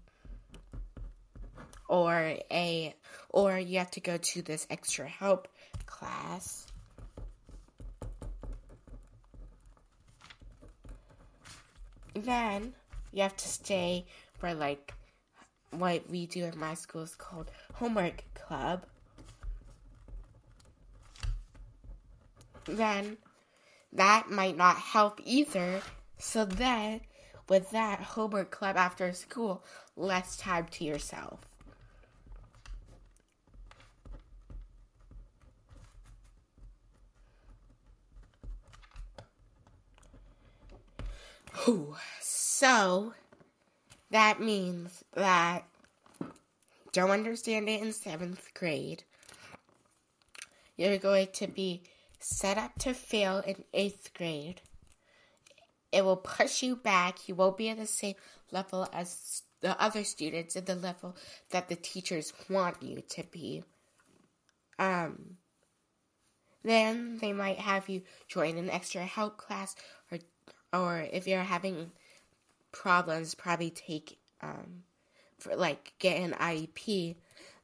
or 1.88 2.36
a, 2.52 2.96
or 3.30 3.58
you 3.58 3.80
have 3.80 3.92
to 3.92 4.00
go 4.00 4.18
to 4.18 4.42
this 4.42 4.68
extra 4.70 5.08
help 5.08 5.48
class. 5.86 6.68
Then 12.16 12.74
you 13.12 13.24
have 13.24 13.36
to 13.38 13.48
stay 13.48 14.06
for 14.38 14.54
like 14.54 14.94
what 15.72 16.10
we 16.10 16.28
do 16.28 16.46
in 16.46 16.58
my 16.58 16.76
school 16.76 17.02
is 17.02 17.16
called 17.16 17.50
homework 17.74 18.24
club 18.36 18.86
then 22.66 23.18
that 23.92 24.30
might 24.30 24.58
not 24.58 24.78
help 24.78 25.20
either. 25.24 25.82
So 26.18 26.46
then, 26.46 27.02
with 27.50 27.72
that 27.72 28.00
homework 28.00 28.52
club 28.52 28.78
after 28.78 29.12
school, 29.14 29.64
less 29.96 30.38
time 30.38 30.68
to 30.72 30.84
yourself. 30.84 31.42
Whew. 41.66 41.96
So, 42.20 43.14
that 44.10 44.40
means 44.40 45.04
that 45.14 45.66
don't 46.92 47.12
understand 47.12 47.70
it 47.70 47.82
in 47.82 47.94
seventh 47.94 48.54
grade. 48.54 49.04
You're 50.78 50.98
going 50.98 51.28
to 51.34 51.48
be 51.48 51.84
set 52.24 52.58
up 52.58 52.72
to 52.80 52.94
fail 52.94 53.40
in 53.46 53.64
eighth 53.74 54.14
grade. 54.14 54.62
It 55.92 56.04
will 56.04 56.18
push 56.18 56.64
you 56.64 56.76
back. 56.76 57.28
You 57.28 57.36
won't 57.36 57.58
be 57.58 57.70
at 57.70 57.78
the 57.78 57.86
same 57.86 58.16
level 58.52 58.88
as 58.94 59.44
the 59.62 59.80
other 59.82 60.04
students 60.04 60.56
at 60.56 60.66
the 60.66 60.76
level 60.76 61.16
that 61.52 61.70
the 61.70 61.76
teachers 61.76 62.34
want 62.50 62.82
you 62.82 63.02
to 63.10 63.24
be. 63.32 63.64
Um, 64.80 65.38
then 66.64 67.18
they 67.20 67.34
might 67.34 67.60
have 67.60 67.90
you 67.90 68.02
join 68.28 68.58
an 68.58 68.70
extra 68.70 69.04
help 69.06 69.38
class, 69.38 69.76
or 70.12 70.20
or 70.74 71.08
if 71.12 71.28
you're 71.28 71.44
having 71.44 71.92
problems, 72.72 73.36
probably 73.36 73.70
take 73.70 74.18
um, 74.42 74.84
for 75.38 75.56
like 75.56 75.94
get 76.00 76.18
an 76.18 76.32
IEP, 76.32 77.16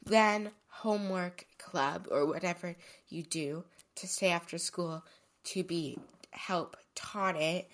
then 0.05 0.51
homework 0.67 1.45
club 1.57 2.07
or 2.11 2.25
whatever 2.25 2.75
you 3.07 3.23
do 3.23 3.63
to 3.99 4.07
stay 4.07 4.29
after 4.29 4.57
school 4.57 5.03
to 5.45 5.63
be 5.63 5.97
help 6.31 6.75
taught 6.95 7.35
it. 7.35 7.69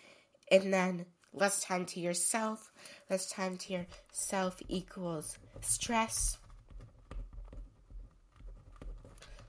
And 0.51 0.73
then 0.73 1.05
less 1.33 1.63
time 1.63 1.85
to 1.85 1.99
yourself 1.99 2.71
less 3.09 3.29
time 3.29 3.57
to 3.57 3.73
yourself 3.73 4.57
equals 4.69 5.37
stress. 5.61 6.37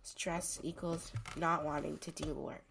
Stress 0.02 0.59
equals 0.62 1.12
not 1.37 1.64
wanting 1.64 1.99
to 1.99 2.11
do 2.11 2.35
work 2.35 2.64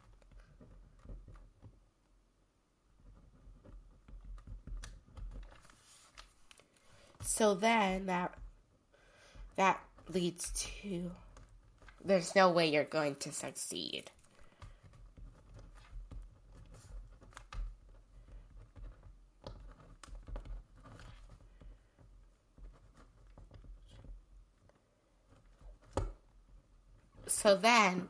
so 7.22 7.54
then 7.54 8.06
that 8.08 8.34
that 9.56 9.80
leads 10.10 10.52
to 10.52 11.12
there's 12.06 12.36
no 12.36 12.52
way 12.52 12.68
you're 12.68 12.84
going 12.84 13.16
to 13.16 13.32
succeed. 13.32 14.12
So 27.28 27.56
then, 27.56 28.10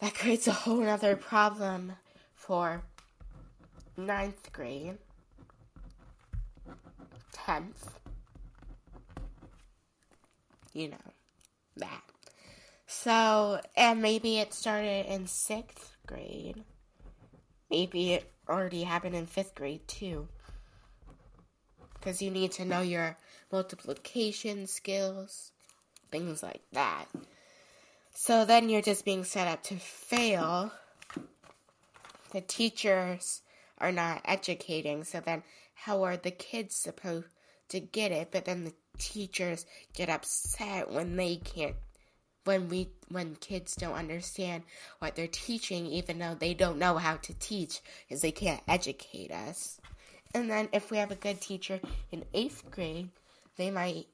that 0.00 0.14
creates 0.14 0.46
a 0.48 0.52
whole 0.52 0.86
other 0.88 1.14
problem 1.14 1.92
for 2.34 2.82
ninth 3.96 4.52
grade, 4.52 4.98
10th, 7.34 7.92
you 10.72 10.88
know, 10.88 10.96
that. 11.76 12.02
So, 12.94 13.60
and 13.74 14.00
maybe 14.00 14.38
it 14.38 14.52
started 14.54 15.06
in 15.06 15.26
sixth 15.26 15.96
grade. 16.06 16.62
Maybe 17.68 18.12
it 18.12 18.30
already 18.48 18.84
happened 18.84 19.16
in 19.16 19.26
fifth 19.26 19.56
grade 19.56 19.88
too. 19.88 20.28
Because 21.94 22.22
you 22.22 22.30
need 22.30 22.52
to 22.52 22.64
know 22.64 22.80
your 22.80 23.16
multiplication 23.50 24.66
skills, 24.66 25.50
things 26.12 26.42
like 26.44 26.60
that. 26.72 27.06
So 28.14 28.44
then 28.44 28.68
you're 28.68 28.82
just 28.82 29.04
being 29.04 29.24
set 29.24 29.48
up 29.48 29.64
to 29.64 29.76
fail. 29.76 30.70
The 32.30 32.42
teachers 32.42 33.40
are 33.78 33.90
not 33.90 34.20
educating, 34.26 35.02
so 35.02 35.18
then 35.18 35.42
how 35.74 36.04
are 36.04 36.18
the 36.18 36.30
kids 36.30 36.76
supposed 36.76 37.26
to 37.70 37.80
get 37.80 38.12
it? 38.12 38.28
But 38.30 38.44
then 38.44 38.64
the 38.64 38.74
teachers 38.98 39.66
get 39.94 40.10
upset 40.10 40.92
when 40.92 41.16
they 41.16 41.36
can't 41.36 41.74
when 42.44 42.68
we 42.68 42.88
when 43.08 43.36
kids 43.36 43.76
don't 43.76 43.94
understand 43.94 44.64
what 44.98 45.14
they're 45.14 45.26
teaching 45.26 45.86
even 45.86 46.18
though 46.18 46.34
they 46.34 46.54
don't 46.54 46.78
know 46.78 46.96
how 46.96 47.16
to 47.16 47.34
teach 47.34 47.80
because 48.08 48.22
they 48.22 48.32
can't 48.32 48.62
educate 48.66 49.30
us. 49.30 49.80
And 50.34 50.50
then 50.50 50.68
if 50.72 50.90
we 50.90 50.96
have 50.96 51.10
a 51.10 51.16
good 51.16 51.40
teacher 51.40 51.80
in 52.10 52.24
8th 52.34 52.70
grade, 52.70 53.10
they 53.56 53.70
might 53.70 54.06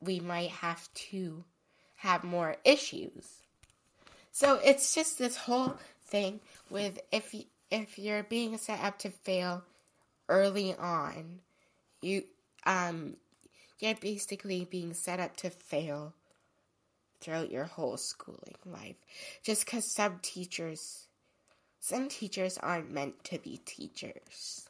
we 0.00 0.18
might 0.20 0.50
have 0.50 0.92
to 0.94 1.44
have 1.96 2.24
more 2.24 2.56
issues. 2.64 3.42
So 4.32 4.58
it's 4.64 4.94
just 4.94 5.18
this 5.18 5.36
whole 5.36 5.76
thing 6.06 6.40
with 6.70 6.98
if 7.12 7.34
you, 7.34 7.44
if 7.70 7.98
you're 7.98 8.22
being 8.22 8.56
set 8.56 8.80
up 8.80 8.98
to 9.00 9.10
fail 9.10 9.62
early 10.28 10.74
on, 10.74 11.40
you 12.00 12.24
um 12.64 13.16
you're 13.78 13.94
basically 13.94 14.64
being 14.64 14.94
set 14.94 15.20
up 15.20 15.36
to 15.36 15.50
fail 15.50 16.14
throughout 17.20 17.50
your 17.50 17.64
whole 17.64 17.96
schooling 17.96 18.56
life. 18.64 18.96
Just 19.42 19.64
because 19.64 19.84
some 19.84 20.18
teachers, 20.22 21.06
some 21.78 22.08
teachers 22.08 22.58
aren't 22.58 22.90
meant 22.90 23.22
to 23.24 23.38
be 23.38 23.60
teachers. 23.64 24.68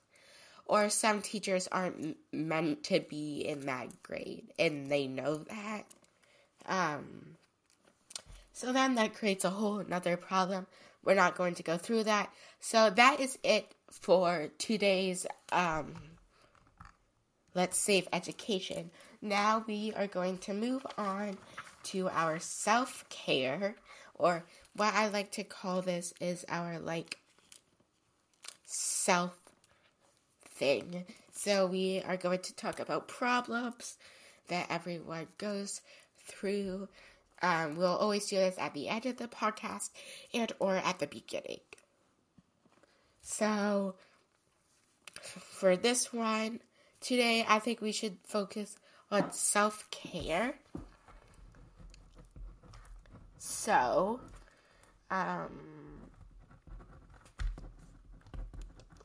Or 0.66 0.88
some 0.88 1.21
teachers 1.21 1.69
aren't 1.73 2.16
meant 2.33 2.85
to 2.85 3.00
be 3.00 3.40
in 3.40 3.66
that 3.66 4.02
grade, 4.04 4.52
and 4.59 4.88
they 4.88 5.09
know 5.09 5.38
that. 5.38 5.85
Um, 6.66 7.37
so 8.52 8.73
then 8.73 8.95
that 8.95 9.14
creates 9.14 9.45
a 9.45 9.50
whole 9.50 9.78
another 9.78 10.16
problem. 10.16 10.66
We're 11.02 11.14
not 11.14 11.37
going 11.37 11.54
to 11.54 11.62
go 11.62 11.76
through 11.76 12.04
that. 12.04 12.30
So 12.61 12.90
that 12.90 13.19
is 13.19 13.38
it 13.42 13.75
for 13.90 14.50
today's 14.59 15.26
um, 15.50 15.95
Let's 17.54 17.78
Save 17.78 18.07
Education. 18.12 18.90
Now 19.21 19.64
we 19.66 19.92
are 19.97 20.07
going 20.07 20.38
to 20.38 20.54
move 20.54 20.87
on 20.97 21.37
to 21.84 22.08
our 22.08 22.38
self 22.38 23.04
care, 23.08 23.76
or 24.14 24.44
what 24.76 24.94
I 24.94 25.08
like 25.08 25.32
to 25.32 25.44
call 25.44 25.82
this 25.82 26.12
is 26.20 26.44
our 26.49 26.78
like 26.78 27.18
self 28.64 29.37
thing. 30.44 31.05
So 31.33 31.66
we 31.66 32.02
are 32.07 32.16
going 32.16 32.40
to 32.40 32.55
talk 32.55 32.81
about 32.81 33.09
problems 33.09 33.96
that 34.48 34.66
everyone 34.70 35.26
goes 35.38 35.81
through. 36.26 36.88
Um, 37.42 37.76
we'll 37.76 37.96
always 37.96 38.26
do 38.26 38.37
this 38.37 38.59
at 38.59 38.74
the 38.74 38.88
end 38.88 39.07
of 39.07 39.16
the 39.16 39.28
podcast 39.28 39.90
and 40.35 40.52
or 40.59 40.76
at 40.76 40.98
the 40.98 41.07
beginning. 41.07 41.61
So 43.22 43.94
for 45.20 45.76
this 45.76 46.12
one 46.12 46.61
today, 47.00 47.44
I 47.48 47.59
think 47.59 47.81
we 47.81 47.92
should 47.92 48.18
focus 48.24 48.76
on 49.11 49.33
self 49.33 49.90
care. 49.90 50.55
So, 53.42 54.20
um, 55.11 55.48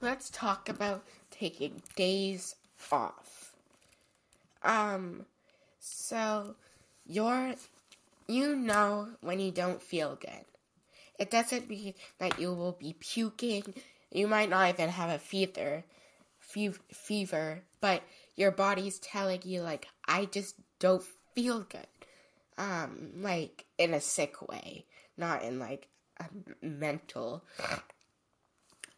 let's 0.01 0.29
talk 0.29 0.67
about 0.67 1.05
taking 1.31 1.81
days 1.95 2.55
off. 2.91 3.53
Um, 4.61 5.25
so 5.79 6.55
you're, 7.05 7.55
you 8.27 8.57
know 8.57 9.07
when 9.21 9.39
you 9.39 9.51
don't 9.51 9.81
feel 9.81 10.17
good. 10.19 10.45
It 11.17 11.31
doesn't 11.31 11.69
mean 11.69 11.93
that 12.19 12.37
you 12.37 12.53
will 12.53 12.73
be 12.73 12.93
puking. 12.99 13.73
You 14.11 14.27
might 14.27 14.49
not 14.49 14.67
even 14.67 14.89
have 14.89 15.11
a 15.11 15.17
fever, 15.17 15.85
fever, 16.91 17.61
but 17.79 18.03
your 18.35 18.51
body's 18.51 18.99
telling 18.99 19.43
you 19.45 19.61
like, 19.61 19.87
I 20.05 20.25
just 20.25 20.55
don't 20.79 21.05
feel 21.33 21.61
good. 21.61 21.87
Um, 22.57 23.11
like 23.17 23.65
in 23.77 23.93
a 23.93 23.99
sick 24.01 24.41
way, 24.47 24.85
not 25.17 25.43
in 25.43 25.59
like 25.59 25.87
a 26.19 26.25
mental 26.61 27.43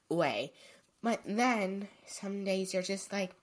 way. 0.09 0.53
But 1.01 1.21
then 1.25 1.87
some 2.05 2.43
days 2.43 2.73
you're 2.73 2.83
just 2.83 3.11
like, 3.11 3.33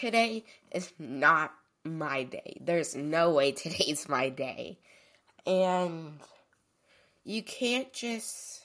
today 0.00 0.44
is 0.72 0.92
not 0.98 1.52
my 1.84 2.24
day. 2.24 2.58
There's 2.60 2.94
no 2.94 3.32
way 3.32 3.52
today's 3.52 4.08
my 4.08 4.28
day. 4.28 4.78
And 5.46 6.20
you 7.24 7.42
can't 7.42 7.92
just 7.92 8.62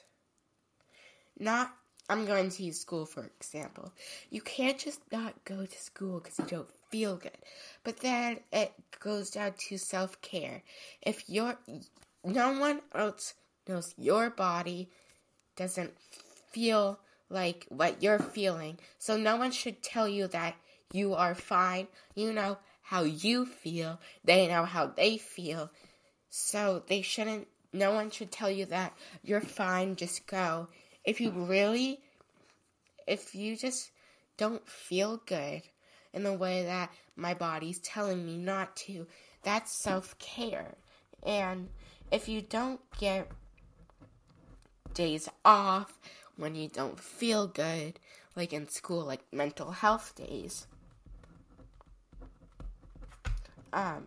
not 1.39 1.73
I'm 2.09 2.25
going 2.25 2.49
to 2.49 2.63
use 2.63 2.79
school 2.79 3.05
for 3.05 3.29
example. 3.39 3.91
You 4.29 4.41
can't 4.41 4.77
just 4.77 4.99
not 5.11 5.33
go 5.45 5.65
to 5.65 5.81
school 5.81 6.19
because 6.19 6.37
you 6.39 6.45
don't 6.45 6.69
feel 6.89 7.15
good. 7.15 7.37
But 7.83 7.97
then 7.97 8.39
it 8.51 8.73
goes 8.99 9.31
down 9.31 9.53
to 9.69 9.77
self 9.77 10.21
care. 10.21 10.63
If 11.01 11.29
you're 11.29 11.57
no 12.23 12.59
one 12.59 12.81
else 12.93 13.33
knows 13.67 13.93
your 13.97 14.29
body 14.29 14.89
doesn't 15.55 15.93
feel 16.51 16.99
like 17.29 17.65
what 17.69 18.03
you're 18.03 18.19
feeling, 18.19 18.77
so 18.99 19.17
no 19.17 19.37
one 19.37 19.51
should 19.51 19.81
tell 19.81 20.07
you 20.07 20.27
that 20.27 20.55
you 20.91 21.13
are 21.15 21.35
fine. 21.35 21.87
You 22.15 22.33
know 22.33 22.57
how 22.81 23.03
you 23.03 23.45
feel, 23.45 23.99
they 24.23 24.47
know 24.47 24.65
how 24.65 24.87
they 24.87 25.17
feel. 25.17 25.71
So 26.29 26.83
they 26.87 27.01
shouldn't 27.01 27.47
no 27.71 27.91
one 27.91 28.11
should 28.11 28.31
tell 28.31 28.51
you 28.51 28.65
that 28.67 28.93
you're 29.23 29.41
fine, 29.41 29.95
just 29.95 30.27
go 30.27 30.67
if 31.03 31.19
you 31.19 31.31
really, 31.31 31.99
if 33.07 33.35
you 33.35 33.55
just 33.55 33.91
don't 34.37 34.67
feel 34.67 35.21
good 35.25 35.61
in 36.13 36.23
the 36.23 36.33
way 36.33 36.63
that 36.63 36.91
my 37.15 37.33
body's 37.33 37.79
telling 37.79 38.25
me 38.25 38.37
not 38.37 38.75
to, 38.75 39.07
that's 39.43 39.71
self 39.71 40.17
care. 40.19 40.75
And 41.23 41.69
if 42.11 42.27
you 42.27 42.41
don't 42.41 42.79
get 42.99 43.29
days 44.93 45.29
off 45.43 45.99
when 46.37 46.55
you 46.55 46.67
don't 46.67 46.99
feel 46.99 47.47
good, 47.47 47.99
like 48.35 48.53
in 48.53 48.67
school, 48.69 49.05
like 49.05 49.21
mental 49.31 49.71
health 49.71 50.13
days, 50.15 50.67
um, 53.71 54.05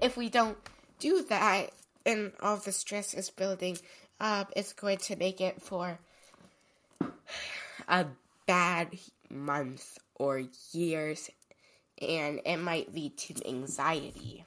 if 0.00 0.16
we 0.16 0.28
don't 0.28 0.58
do 0.98 1.22
that, 1.28 1.70
and 2.04 2.32
all 2.40 2.56
the 2.56 2.72
stress 2.72 3.14
is 3.14 3.30
building 3.30 3.78
up, 4.20 4.52
it's 4.56 4.72
going 4.72 4.98
to 4.98 5.16
make 5.16 5.40
it 5.40 5.60
for 5.60 5.98
a 7.88 8.06
bad 8.46 8.88
month 9.30 9.98
or 10.14 10.42
years, 10.72 11.30
and 12.00 12.40
it 12.44 12.58
might 12.58 12.94
lead 12.94 13.16
to 13.18 13.48
anxiety. 13.48 14.44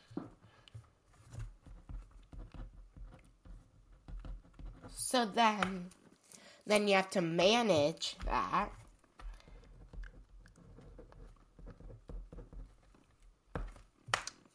So 4.96 5.26
then, 5.26 5.88
then 6.66 6.88
you 6.88 6.96
have 6.96 7.10
to 7.12 7.22
manage 7.22 8.16
that. 8.26 8.70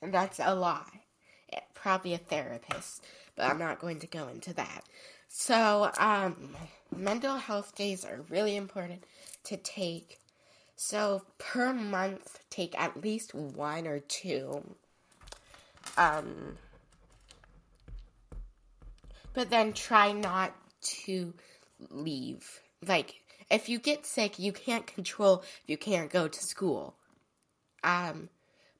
And 0.02 0.14
that's 0.14 0.40
a 0.42 0.54
lie 0.54 0.99
probably 1.80 2.14
a 2.14 2.18
therapist, 2.18 3.04
but 3.36 3.46
I'm 3.46 3.58
not 3.58 3.80
going 3.80 4.00
to 4.00 4.06
go 4.06 4.28
into 4.28 4.52
that. 4.54 4.84
So, 5.28 5.90
um, 5.98 6.56
mental 6.94 7.36
health 7.36 7.74
days 7.74 8.04
are 8.04 8.20
really 8.28 8.56
important 8.56 9.04
to 9.44 9.56
take. 9.56 10.18
So 10.76 11.22
per 11.38 11.72
month, 11.72 12.40
take 12.50 12.78
at 12.78 13.02
least 13.02 13.34
one 13.34 13.86
or 13.86 14.00
two. 14.00 14.62
Um, 15.96 16.56
but 19.34 19.50
then 19.50 19.72
try 19.72 20.12
not 20.12 20.54
to 21.04 21.32
leave. 21.90 22.60
Like, 22.86 23.20
if 23.50 23.68
you 23.68 23.78
get 23.78 24.06
sick, 24.06 24.38
you 24.38 24.52
can't 24.52 24.86
control 24.86 25.42
if 25.42 25.62
you 25.66 25.76
can't 25.76 26.10
go 26.10 26.28
to 26.28 26.42
school. 26.42 26.94
Um, 27.84 28.28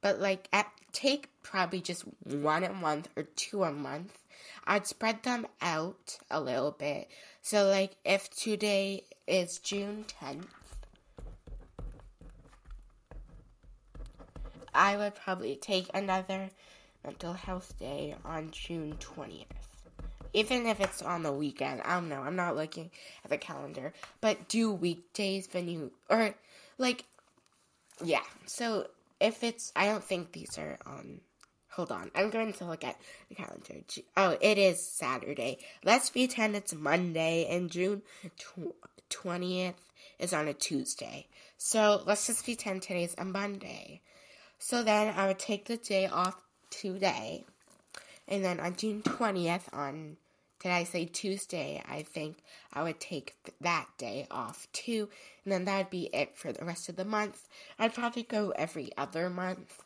but 0.01 0.21
like, 0.21 0.49
at, 0.53 0.71
take 0.93 1.29
probably 1.43 1.81
just 1.81 2.05
one 2.25 2.65
a 2.65 2.73
month 2.73 3.09
or 3.17 3.23
two 3.23 3.65
a 3.65 3.73
month. 3.73 4.19
I'd 4.67 4.87
spread 4.87 5.23
them 5.23 5.47
out 5.61 6.19
a 6.31 6.41
little 6.41 6.71
bit. 6.71 7.09
So, 7.43 7.67
like, 7.67 7.93
if 8.05 8.31
today 8.31 9.05
is 9.27 9.59
June 9.59 10.05
10th, 10.21 10.47
I 14.75 14.97
would 14.97 15.15
probably 15.15 15.57
take 15.57 15.89
another 15.95 16.51
mental 17.05 17.33
health 17.33 17.79
day 17.79 18.15
on 18.25 18.51
June 18.51 18.97
20th. 19.01 19.47
Even 20.33 20.67
if 20.67 20.79
it's 20.79 21.03
on 21.03 21.25
the 21.25 21.33
weekend. 21.33 21.83
I 21.83 21.95
don't 21.95 22.09
know. 22.09 22.21
I'm 22.21 22.37
not 22.37 22.55
looking 22.55 22.91
at 23.25 23.31
the 23.31 23.39
calendar. 23.39 23.93
But 24.21 24.49
do 24.49 24.71
weekdays 24.71 25.49
when 25.51 25.69
you. 25.69 25.91
Or, 26.09 26.35
like. 26.79 27.05
Yeah. 28.05 28.23
So, 28.47 28.87
if 29.21 29.45
it's. 29.45 29.73
I 29.77 29.87
don't 29.87 30.05
think 30.05 30.33
these 30.33 30.59
are 30.59 30.79
on. 30.87 31.21
Hold 31.71 31.93
on. 31.93 32.11
I'm 32.15 32.31
going 32.31 32.53
to 32.53 32.65
look 32.65 32.83
at 32.83 32.97
the 33.29 33.37
calendar. 33.37 33.75
Oh, 34.17 34.37
it 34.41 34.59
is 34.59 34.85
Saturday. 34.85 35.59
Let's 35.85 36.11
pretend 36.11 36.57
it's 36.57 36.75
Monday 36.75 37.47
and 37.49 37.71
June 37.71 38.03
20th 39.11 39.75
is 40.19 40.33
on 40.33 40.49
a 40.49 40.55
Tuesday. 40.55 41.27
So 41.57 42.03
let's 42.07 42.27
just 42.27 42.45
pretend 42.45 42.83
today's 42.83 43.15
a 43.19 43.25
Monday. 43.25 44.01
So 44.59 44.83
then 44.83 45.15
I 45.17 45.29
would 45.29 45.39
take 45.39 45.67
the 45.67 45.77
day 45.77 46.07
off 46.07 46.37
today. 46.71 47.45
And 48.27 48.45
then 48.45 48.61
on 48.61 48.77
June 48.77 49.03
20th, 49.03 49.73
on, 49.73 50.17
did 50.63 50.73
I 50.73 50.85
say 50.85 51.07
Tuesday? 51.07 51.83
I 51.89 52.03
think 52.03 52.39
I 52.73 52.83
would 52.83 53.01
take 53.01 53.35
that 53.61 53.87
day 53.99 54.27
off 54.31 54.69
too. 54.73 55.09
And 55.45 55.53
then 55.53 55.65
that 55.65 55.79
would 55.79 55.91
be 55.91 56.11
it 56.13 56.37
for 56.37 56.53
the 56.53 56.65
rest 56.65 56.89
of 56.89 56.97
the 56.97 57.05
month. 57.05 57.49
I'd 57.79 57.95
probably 57.95 58.23
go 58.25 58.51
every 58.51 58.91
other 58.97 59.31
month. 59.31 59.83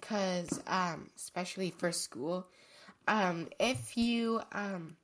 Because, 0.00 0.60
um, 0.66 1.08
especially 1.16 1.70
for 1.70 1.90
school. 1.92 2.46
Um, 3.08 3.48
if 3.58 3.96
you, 3.96 4.40
um, 4.52 4.96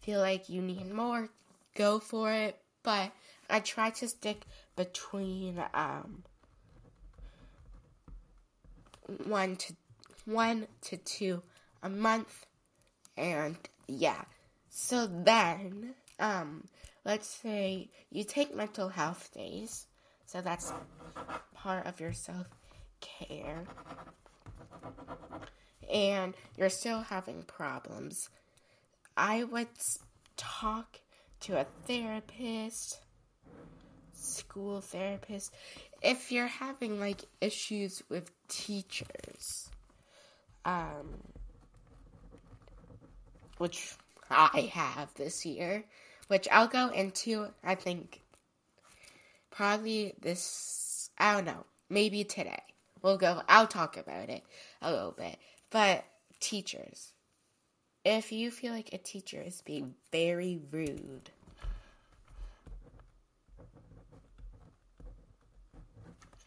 feel 0.00 0.20
like 0.20 0.48
you 0.48 0.62
need 0.62 0.92
more, 0.92 1.28
go 1.74 1.98
for 1.98 2.32
it. 2.32 2.58
But 2.82 3.12
I 3.50 3.60
try 3.60 3.90
to 3.90 4.08
stick 4.08 4.42
between, 4.76 5.62
um, 5.74 6.22
one 9.24 9.56
to 9.56 9.74
one 10.24 10.66
to 10.82 10.96
two 10.96 11.42
a 11.82 11.88
month 11.88 12.46
and 13.16 13.56
yeah. 13.88 14.22
So 14.70 15.06
then 15.06 15.94
um 16.18 16.64
let's 17.04 17.28
say 17.28 17.90
you 18.10 18.24
take 18.24 18.54
mental 18.54 18.88
health 18.88 19.30
days. 19.34 19.86
So 20.26 20.40
that's 20.40 20.72
part 21.54 21.86
of 21.86 22.00
your 22.00 22.12
self 22.12 22.46
care 23.00 23.64
and 25.92 26.34
you're 26.56 26.68
still 26.68 27.00
having 27.00 27.42
problems. 27.42 28.28
I 29.16 29.44
would 29.44 29.68
talk 30.36 31.00
to 31.40 31.60
a 31.60 31.64
therapist 31.86 33.00
school 34.12 34.80
therapist 34.80 35.52
if 36.02 36.32
you're 36.32 36.46
having 36.46 37.00
like 37.00 37.22
issues 37.40 38.02
with 38.08 38.30
teachers, 38.48 39.70
um, 40.64 41.14
which 43.58 43.94
I 44.30 44.70
have 44.72 45.12
this 45.14 45.46
year, 45.46 45.84
which 46.28 46.48
I'll 46.50 46.68
go 46.68 46.88
into, 46.88 47.48
I 47.62 47.74
think, 47.74 48.20
probably 49.50 50.14
this, 50.20 51.10
I 51.18 51.34
don't 51.34 51.46
know, 51.46 51.64
maybe 51.88 52.24
today. 52.24 52.62
We'll 53.02 53.18
go, 53.18 53.42
I'll 53.48 53.66
talk 53.66 53.96
about 53.96 54.28
it 54.28 54.42
a 54.82 54.90
little 54.90 55.12
bit. 55.12 55.38
But 55.70 56.04
teachers, 56.40 57.12
if 58.04 58.32
you 58.32 58.50
feel 58.50 58.72
like 58.72 58.92
a 58.92 58.98
teacher 58.98 59.40
is 59.40 59.62
being 59.62 59.94
very 60.10 60.60
rude, 60.70 61.30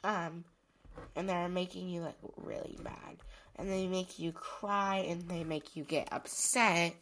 um, 0.03 0.43
and 1.15 1.27
they're 1.27 1.49
making 1.49 1.89
you 1.89 2.01
like 2.01 2.17
really 2.37 2.77
mad, 2.83 3.17
and 3.59 3.69
they 3.69 3.87
make 3.87 4.17
you 4.17 4.31
cry, 4.31 5.05
and 5.07 5.27
they 5.27 5.43
make 5.43 5.75
you 5.75 5.83
get 5.83 6.07
upset, 6.11 6.95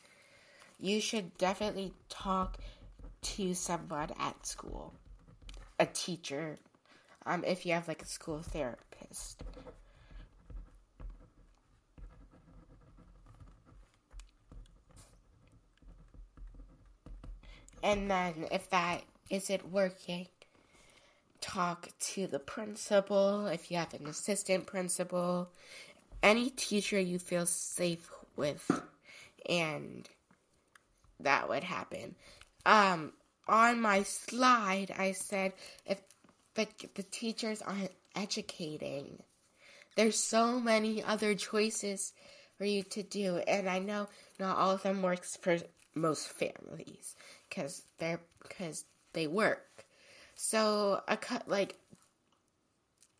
you 0.79 0.99
should 0.99 1.37
definitely 1.37 1.93
talk 2.09 2.57
to 3.21 3.53
someone 3.53 4.09
at 4.19 4.45
school, 4.45 4.93
a 5.79 5.85
teacher, 5.85 6.57
um, 7.25 7.43
if 7.45 7.65
you 7.65 7.73
have 7.73 7.87
like 7.87 8.01
a 8.01 8.05
school 8.05 8.41
therapist. 8.41 9.43
And 17.83 18.09
then 18.09 18.47
if 18.51 18.69
that 18.71 19.03
isn't 19.29 19.71
working, 19.71 20.27
talk 21.39 21.89
to 21.99 22.27
the 22.27 22.39
principal, 22.39 23.47
if 23.47 23.71
you 23.71 23.77
have 23.77 23.93
an 23.93 24.07
assistant 24.07 24.65
principal, 24.65 25.49
any 26.23 26.49
teacher 26.49 26.99
you 26.99 27.19
feel 27.19 27.45
safe 27.45 28.09
with, 28.35 28.69
and 29.47 30.07
that 31.19 31.49
would 31.49 31.63
happen. 31.63 32.15
Um, 32.65 33.13
on 33.47 33.81
my 33.81 34.03
slide, 34.03 34.93
I 34.97 35.13
said 35.13 35.53
if 35.85 36.01
the, 36.55 36.67
the 36.95 37.03
teachers 37.03 37.61
aren't 37.61 37.91
educating, 38.15 39.21
there's 39.95 40.19
so 40.19 40.59
many 40.59 41.03
other 41.03 41.33
choices 41.35 42.13
for 42.57 42.65
you 42.65 42.83
to 42.83 43.03
do, 43.03 43.37
and 43.47 43.69
I 43.69 43.79
know 43.79 44.07
not 44.39 44.57
all 44.57 44.71
of 44.71 44.83
them 44.83 45.01
works 45.01 45.37
for 45.37 45.57
most 45.95 46.27
families 46.27 47.15
because 47.49 47.83
they're 47.97 48.19
because 48.41 48.85
they 49.13 49.27
work. 49.27 49.63
So 50.35 51.01
a 51.07 51.17
cut 51.17 51.47
like 51.47 51.75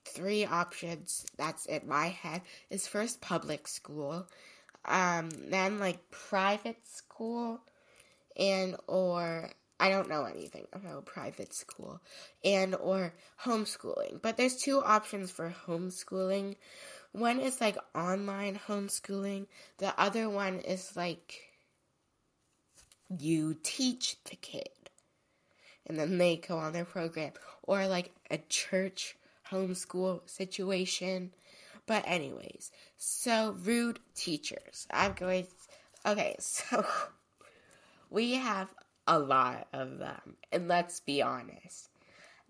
three 0.08 0.46
options 0.46 1.26
that's 1.38 1.66
in 1.66 1.88
my 1.88 2.08
head 2.08 2.42
is 2.70 2.88
first 2.88 3.22
public 3.22 3.68
school, 3.68 4.28
um, 4.86 5.30
then 5.50 5.80
like 5.80 6.10
private 6.12 6.88
school, 6.88 7.60
and 8.36 8.76
or 8.88 9.50
I 9.80 9.90
don't 9.90 10.10
know 10.10 10.24
anything 10.24 10.66
about 10.74 11.06
private 11.06 11.54
school 11.54 12.02
and 12.44 12.76
or 12.76 13.14
homeschooling. 13.44 14.22
But 14.22 14.38
there's 14.38 14.56
two 14.56 14.82
options 14.82 15.30
for 15.32 15.54
homeschooling. 15.68 16.56
One 17.12 17.40
is 17.40 17.62
like 17.62 17.78
online 17.96 18.60
homeschooling. 18.68 19.48
The 19.78 20.00
other 20.00 20.30
one 20.30 20.60
is 20.60 20.96
like 20.96 21.42
you 23.10 23.56
teach 23.64 24.18
the 24.26 24.36
kid 24.36 24.70
and 25.86 25.98
then 25.98 26.18
they 26.18 26.38
go 26.38 26.58
on 26.58 26.74
their 26.74 26.86
program 26.86 27.32
or 27.64 27.88
like 27.88 28.12
a 28.30 28.38
church 28.50 29.16
homeschool 29.52 30.28
situation. 30.30 31.32
But 31.86 32.04
anyways, 32.06 32.72
so 32.98 33.56
rude 33.64 34.00
teachers. 34.14 34.88
I'm 34.92 35.14
going 35.14 35.48
Okay, 36.08 36.36
so 36.40 36.86
we 38.10 38.36
have 38.36 38.74
a 39.06 39.20
lot 39.20 39.68
of 39.74 40.00
them. 40.00 40.38
And 40.52 40.68
let's 40.68 41.00
be 41.02 41.22
honest. 41.22 41.90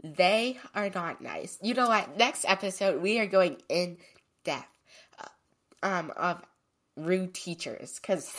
They 0.04 0.60
are 0.76 0.92
not 0.94 1.22
nice. 1.22 1.58
You 1.62 1.74
know 1.74 1.88
what? 1.88 2.18
Next 2.18 2.46
episode 2.48 3.02
we 3.02 3.20
are 3.20 3.26
going 3.26 3.58
in 3.68 3.98
depth 4.44 4.68
uh, 5.20 5.28
um 5.82 6.14
of 6.16 6.42
rude 6.96 7.34
teachers 7.34 7.98
cuz 8.00 8.32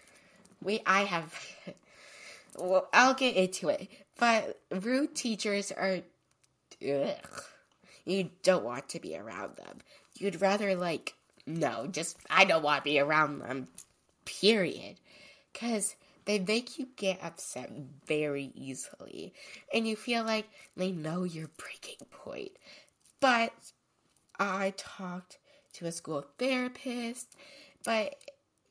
we 0.62 0.80
I 0.86 1.04
have 1.04 1.34
well, 2.56 2.88
I'll 2.94 3.14
get 3.14 3.36
into 3.36 3.68
it. 3.68 3.88
But 4.18 4.58
rude 4.70 5.14
teachers 5.14 5.70
are. 5.70 6.00
Ugh. 6.82 7.44
You 8.06 8.30
don't 8.42 8.64
want 8.64 8.88
to 8.90 9.00
be 9.00 9.18
around 9.18 9.56
them. 9.56 9.78
You'd 10.14 10.40
rather, 10.40 10.74
like, 10.74 11.14
no, 11.46 11.86
just, 11.86 12.16
I 12.30 12.46
don't 12.46 12.62
want 12.62 12.84
to 12.84 12.90
be 12.90 12.98
around 12.98 13.40
them, 13.40 13.68
period. 14.24 14.96
Because 15.52 15.94
they 16.24 16.38
make 16.38 16.78
you 16.78 16.88
get 16.96 17.22
upset 17.22 17.70
very 18.06 18.52
easily. 18.54 19.34
And 19.74 19.86
you 19.86 19.96
feel 19.96 20.24
like 20.24 20.48
they 20.76 20.92
know 20.92 21.24
your 21.24 21.50
breaking 21.56 22.06
point. 22.10 22.52
But 23.20 23.52
I 24.38 24.72
talked 24.76 25.38
to 25.74 25.86
a 25.86 25.92
school 25.92 26.24
therapist, 26.38 27.34
but 27.84 28.14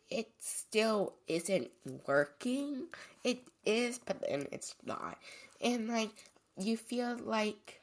it 0.09 0.29
still 0.39 1.13
isn't 1.27 1.69
working. 2.07 2.87
It 3.23 3.39
is, 3.65 3.99
but 3.99 4.21
then 4.21 4.47
it's 4.51 4.75
not. 4.85 5.17
And 5.61 5.87
like, 5.87 6.11
you 6.57 6.77
feel 6.77 7.17
like 7.17 7.81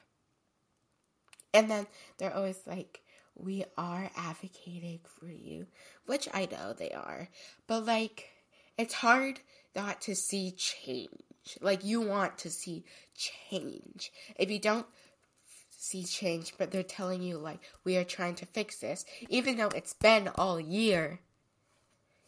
And 1.55 1.71
then 1.71 1.87
they're 2.19 2.35
always 2.35 2.61
like, 2.67 3.01
we 3.35 3.65
are 3.77 4.11
advocating 4.17 5.01
for 5.19 5.27
you, 5.27 5.67
which 6.07 6.29
I 6.33 6.49
know 6.51 6.73
they 6.73 6.91
are. 6.91 7.29
But 7.67 7.87
like, 7.87 8.29
it's 8.79 8.95
hard 8.95 9.41
not 9.75 10.01
to 10.03 10.15
see 10.15 10.53
change. 10.53 11.09
Like, 11.61 11.85
you 11.85 12.01
want 12.01 12.39
to 12.39 12.51
see 12.51 12.85
change. 13.17 14.13
If 14.37 14.51
you 14.51 14.59
don't 14.59 14.87
see 15.71 16.05
change, 16.05 16.55
but 16.59 16.71
they're 16.71 16.83
telling 16.83 17.23
you, 17.23 17.39
like, 17.39 17.61
we 17.85 17.97
are 17.97 18.05
trying 18.05 18.37
to 18.37 18.47
fix 18.47 18.79
this, 18.79 19.05
even 19.29 19.57
though 19.57 19.71
it's 19.75 19.95
been 19.95 20.29
all 20.37 20.61
year, 20.61 21.21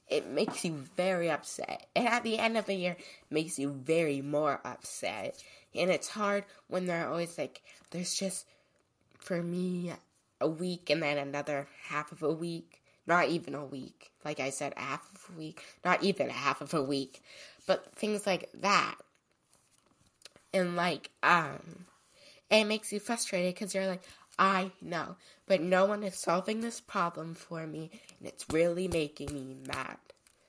it 0.08 0.28
makes 0.28 0.64
you 0.64 0.84
very 0.96 1.30
upset. 1.30 1.87
And 1.94 2.08
at 2.08 2.24
the 2.24 2.38
end 2.38 2.58
of 2.58 2.66
the 2.66 2.74
year, 2.74 2.96
makes 3.30 3.58
you 3.58 3.70
very 3.70 4.20
more 4.20 4.60
upset. 4.64 5.42
And 5.74 5.90
it's 5.90 6.08
hard 6.08 6.44
when 6.66 6.87
they're 6.87 7.08
always 7.08 7.38
like, 7.38 7.62
there's 7.90 8.14
just, 8.14 8.46
for 9.24 9.42
me, 9.42 9.92
a 10.40 10.48
week 10.48 10.90
and 10.90 11.02
then 11.02 11.18
another 11.18 11.68
half 11.88 12.12
of 12.12 12.22
a 12.22 12.32
week. 12.32 12.80
Not 13.06 13.28
even 13.28 13.54
a 13.54 13.64
week. 13.64 14.12
Like 14.24 14.40
I 14.40 14.50
said, 14.50 14.72
half 14.76 15.06
of 15.14 15.34
a 15.34 15.38
week. 15.38 15.62
Not 15.84 16.02
even 16.02 16.30
half 16.30 16.60
of 16.60 16.72
a 16.72 16.82
week. 16.82 17.22
But 17.66 17.94
things 17.94 18.26
like 18.26 18.50
that. 18.60 18.96
And 20.52 20.76
like, 20.76 21.10
um, 21.22 21.87
it 22.50 22.64
makes 22.64 22.92
you 22.92 23.00
frustrated 23.00 23.54
because 23.54 23.74
you're 23.74 23.87
like, 23.87 24.04
I 24.38 24.72
know, 24.80 25.16
but 25.46 25.60
no 25.60 25.87
one 25.87 26.02
is 26.02 26.16
solving 26.16 26.60
this 26.60 26.80
problem 26.80 27.34
for 27.34 27.66
me, 27.66 27.90
and 28.18 28.28
it's 28.28 28.44
really 28.50 28.88
making 28.88 29.32
me 29.32 29.56
mad. 29.66 29.96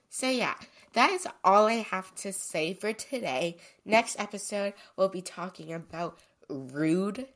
So, 0.09 0.29
yeah, 0.29 0.55
that 0.93 1.11
is 1.11 1.27
all 1.43 1.67
I 1.67 1.85
have 1.91 2.13
to 2.15 2.33
say 2.33 2.73
for 2.73 2.93
today. 2.93 3.57
Next 3.83 4.19
episode, 4.19 4.73
we'll 4.95 5.09
be 5.09 5.21
talking 5.21 5.73
about 5.73 6.19
rude 6.49 7.27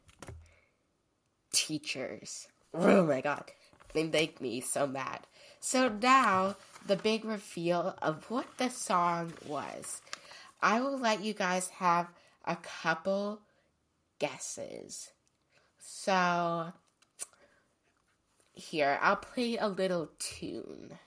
teachers. 1.52 2.48
Oh 2.74 3.06
my 3.06 3.22
god, 3.22 3.52
they 3.94 4.04
make 4.04 4.42
me 4.42 4.62
so 4.62 4.88
mad. 4.88 5.22
So, 5.60 5.90
now 5.90 6.56
the 6.86 6.96
big 6.96 7.26
reveal 7.26 7.96
of 8.02 8.30
what 8.30 8.58
the 8.58 8.70
song 8.70 9.34
was. 9.46 10.02
I 10.62 10.82
will 10.82 10.98
let 10.98 11.24
you 11.24 11.34
guys 11.34 11.70
have 11.70 12.08
a 12.46 12.56
couple 12.56 13.42
guesses. 14.20 15.12
So, 15.80 16.74
here, 18.54 19.00
I'll 19.02 19.16
play 19.16 19.58
a 19.58 19.68
little 19.68 20.10
tune. 20.20 21.00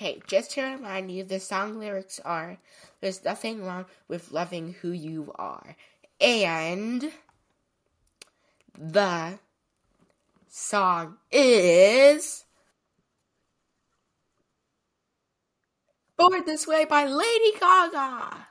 Okay, 0.00 0.20
just 0.28 0.52
to 0.52 0.62
remind 0.62 1.10
you, 1.10 1.24
the 1.24 1.40
song 1.40 1.80
lyrics 1.80 2.20
are 2.24 2.58
There's 3.00 3.24
nothing 3.24 3.64
wrong 3.64 3.86
with 4.06 4.30
loving 4.30 4.76
who 4.80 4.92
you 4.92 5.32
are. 5.34 5.74
And 6.20 7.10
the 8.78 9.40
song 10.46 11.16
is 11.32 12.44
Born 16.16 16.44
This 16.46 16.64
Way 16.64 16.84
by 16.84 17.04
Lady 17.04 17.58
Gaga. 17.58 18.46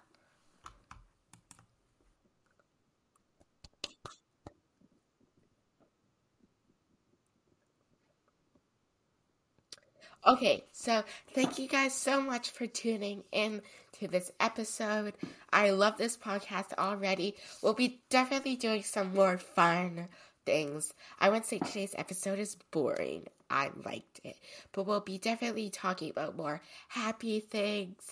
Okay, 10.28 10.66
so 10.74 11.06
thank 11.34 11.58
you 11.58 11.70
guys 11.70 11.94
so 11.94 12.22
much 12.22 12.50
for 12.50 12.68
tuning 12.68 13.24
in 13.32 13.62
to 13.94 14.10
this 14.10 14.30
episode. 14.42 15.14
I 15.54 15.70
love 15.70 15.98
this 15.98 16.18
podcast 16.18 16.74
already. 16.78 17.36
We'll 17.64 17.74
be 17.74 18.02
definitely 18.10 18.58
doing 18.58 18.84
some 18.84 19.14
more 19.14 19.38
fun 19.38 20.10
things. 20.46 20.94
I 21.22 21.30
wouldn't 21.30 21.46
say 21.46 21.60
today's 21.60 21.96
episode 21.98 22.40
is 22.40 22.58
boring. 22.72 23.28
I 23.50 23.70
liked 23.86 24.20
it. 24.26 24.36
But 24.74 24.86
we'll 24.86 25.00
be 25.00 25.18
definitely 25.18 25.70
talking 25.70 26.10
about 26.10 26.36
more 26.36 26.60
happy 26.90 27.40
things 27.40 28.04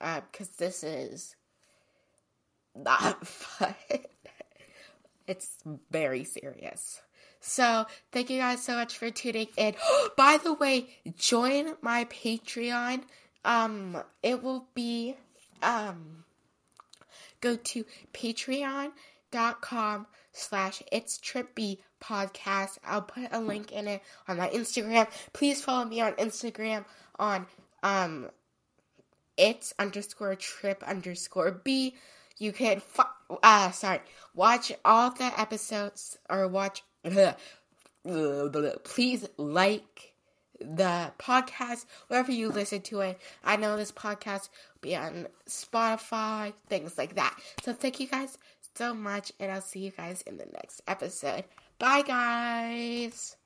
because 0.00 0.48
uh, 0.48 0.58
this 0.58 0.82
is 0.82 1.36
not 2.74 3.24
fun. 3.28 3.76
it's 5.28 5.58
very 5.88 6.24
serious. 6.24 7.00
So 7.40 7.86
thank 8.12 8.30
you 8.30 8.38
guys 8.38 8.62
so 8.62 8.74
much 8.76 8.98
for 8.98 9.10
tuning 9.10 9.48
in. 9.56 9.74
By 10.16 10.38
the 10.42 10.52
way, 10.52 10.88
join 11.16 11.74
my 11.80 12.04
Patreon. 12.04 13.02
Um, 13.44 14.02
it 14.22 14.42
will 14.42 14.66
be 14.74 15.16
um 15.62 16.24
go 17.40 17.56
to 17.56 17.84
patreon.com 18.12 20.06
slash 20.32 20.82
it's 20.92 21.18
trippy 21.18 21.78
podcast. 22.02 22.78
I'll 22.84 23.02
put 23.02 23.28
a 23.32 23.40
link 23.40 23.72
in 23.72 23.88
it 23.88 24.02
on 24.28 24.36
my 24.36 24.48
Instagram. 24.50 25.08
Please 25.32 25.62
follow 25.62 25.84
me 25.84 26.00
on 26.00 26.12
Instagram 26.12 26.84
on 27.18 27.46
um 27.82 28.30
it's 29.36 29.72
underscore 29.78 30.34
trip 30.34 30.82
underscore 30.86 31.50
b. 31.50 31.96
You 32.38 32.52
can 32.52 32.80
fo- 32.80 33.38
uh 33.42 33.70
sorry 33.70 34.00
watch 34.34 34.72
all 34.84 35.10
the 35.10 35.32
episodes 35.40 36.18
or 36.28 36.46
watch 36.46 36.82
please 38.84 39.28
like 39.36 40.14
the 40.60 41.12
podcast 41.18 41.86
wherever 42.08 42.30
you 42.32 42.50
listen 42.50 42.82
to 42.82 43.00
it. 43.00 43.18
I 43.42 43.56
know 43.56 43.76
this 43.76 43.92
podcast 43.92 44.48
will 44.74 44.80
be 44.82 44.96
on 44.96 45.26
Spotify, 45.48 46.52
things 46.68 46.98
like 46.98 47.14
that. 47.16 47.36
So 47.62 47.72
thank 47.72 48.00
you 48.00 48.06
guys 48.06 48.36
so 48.74 48.94
much, 48.94 49.32
and 49.40 49.50
I'll 49.50 49.60
see 49.60 49.80
you 49.80 49.90
guys 49.90 50.22
in 50.22 50.36
the 50.36 50.46
next 50.52 50.82
episode. 50.86 51.44
Bye, 51.78 52.02
guys. 52.02 53.36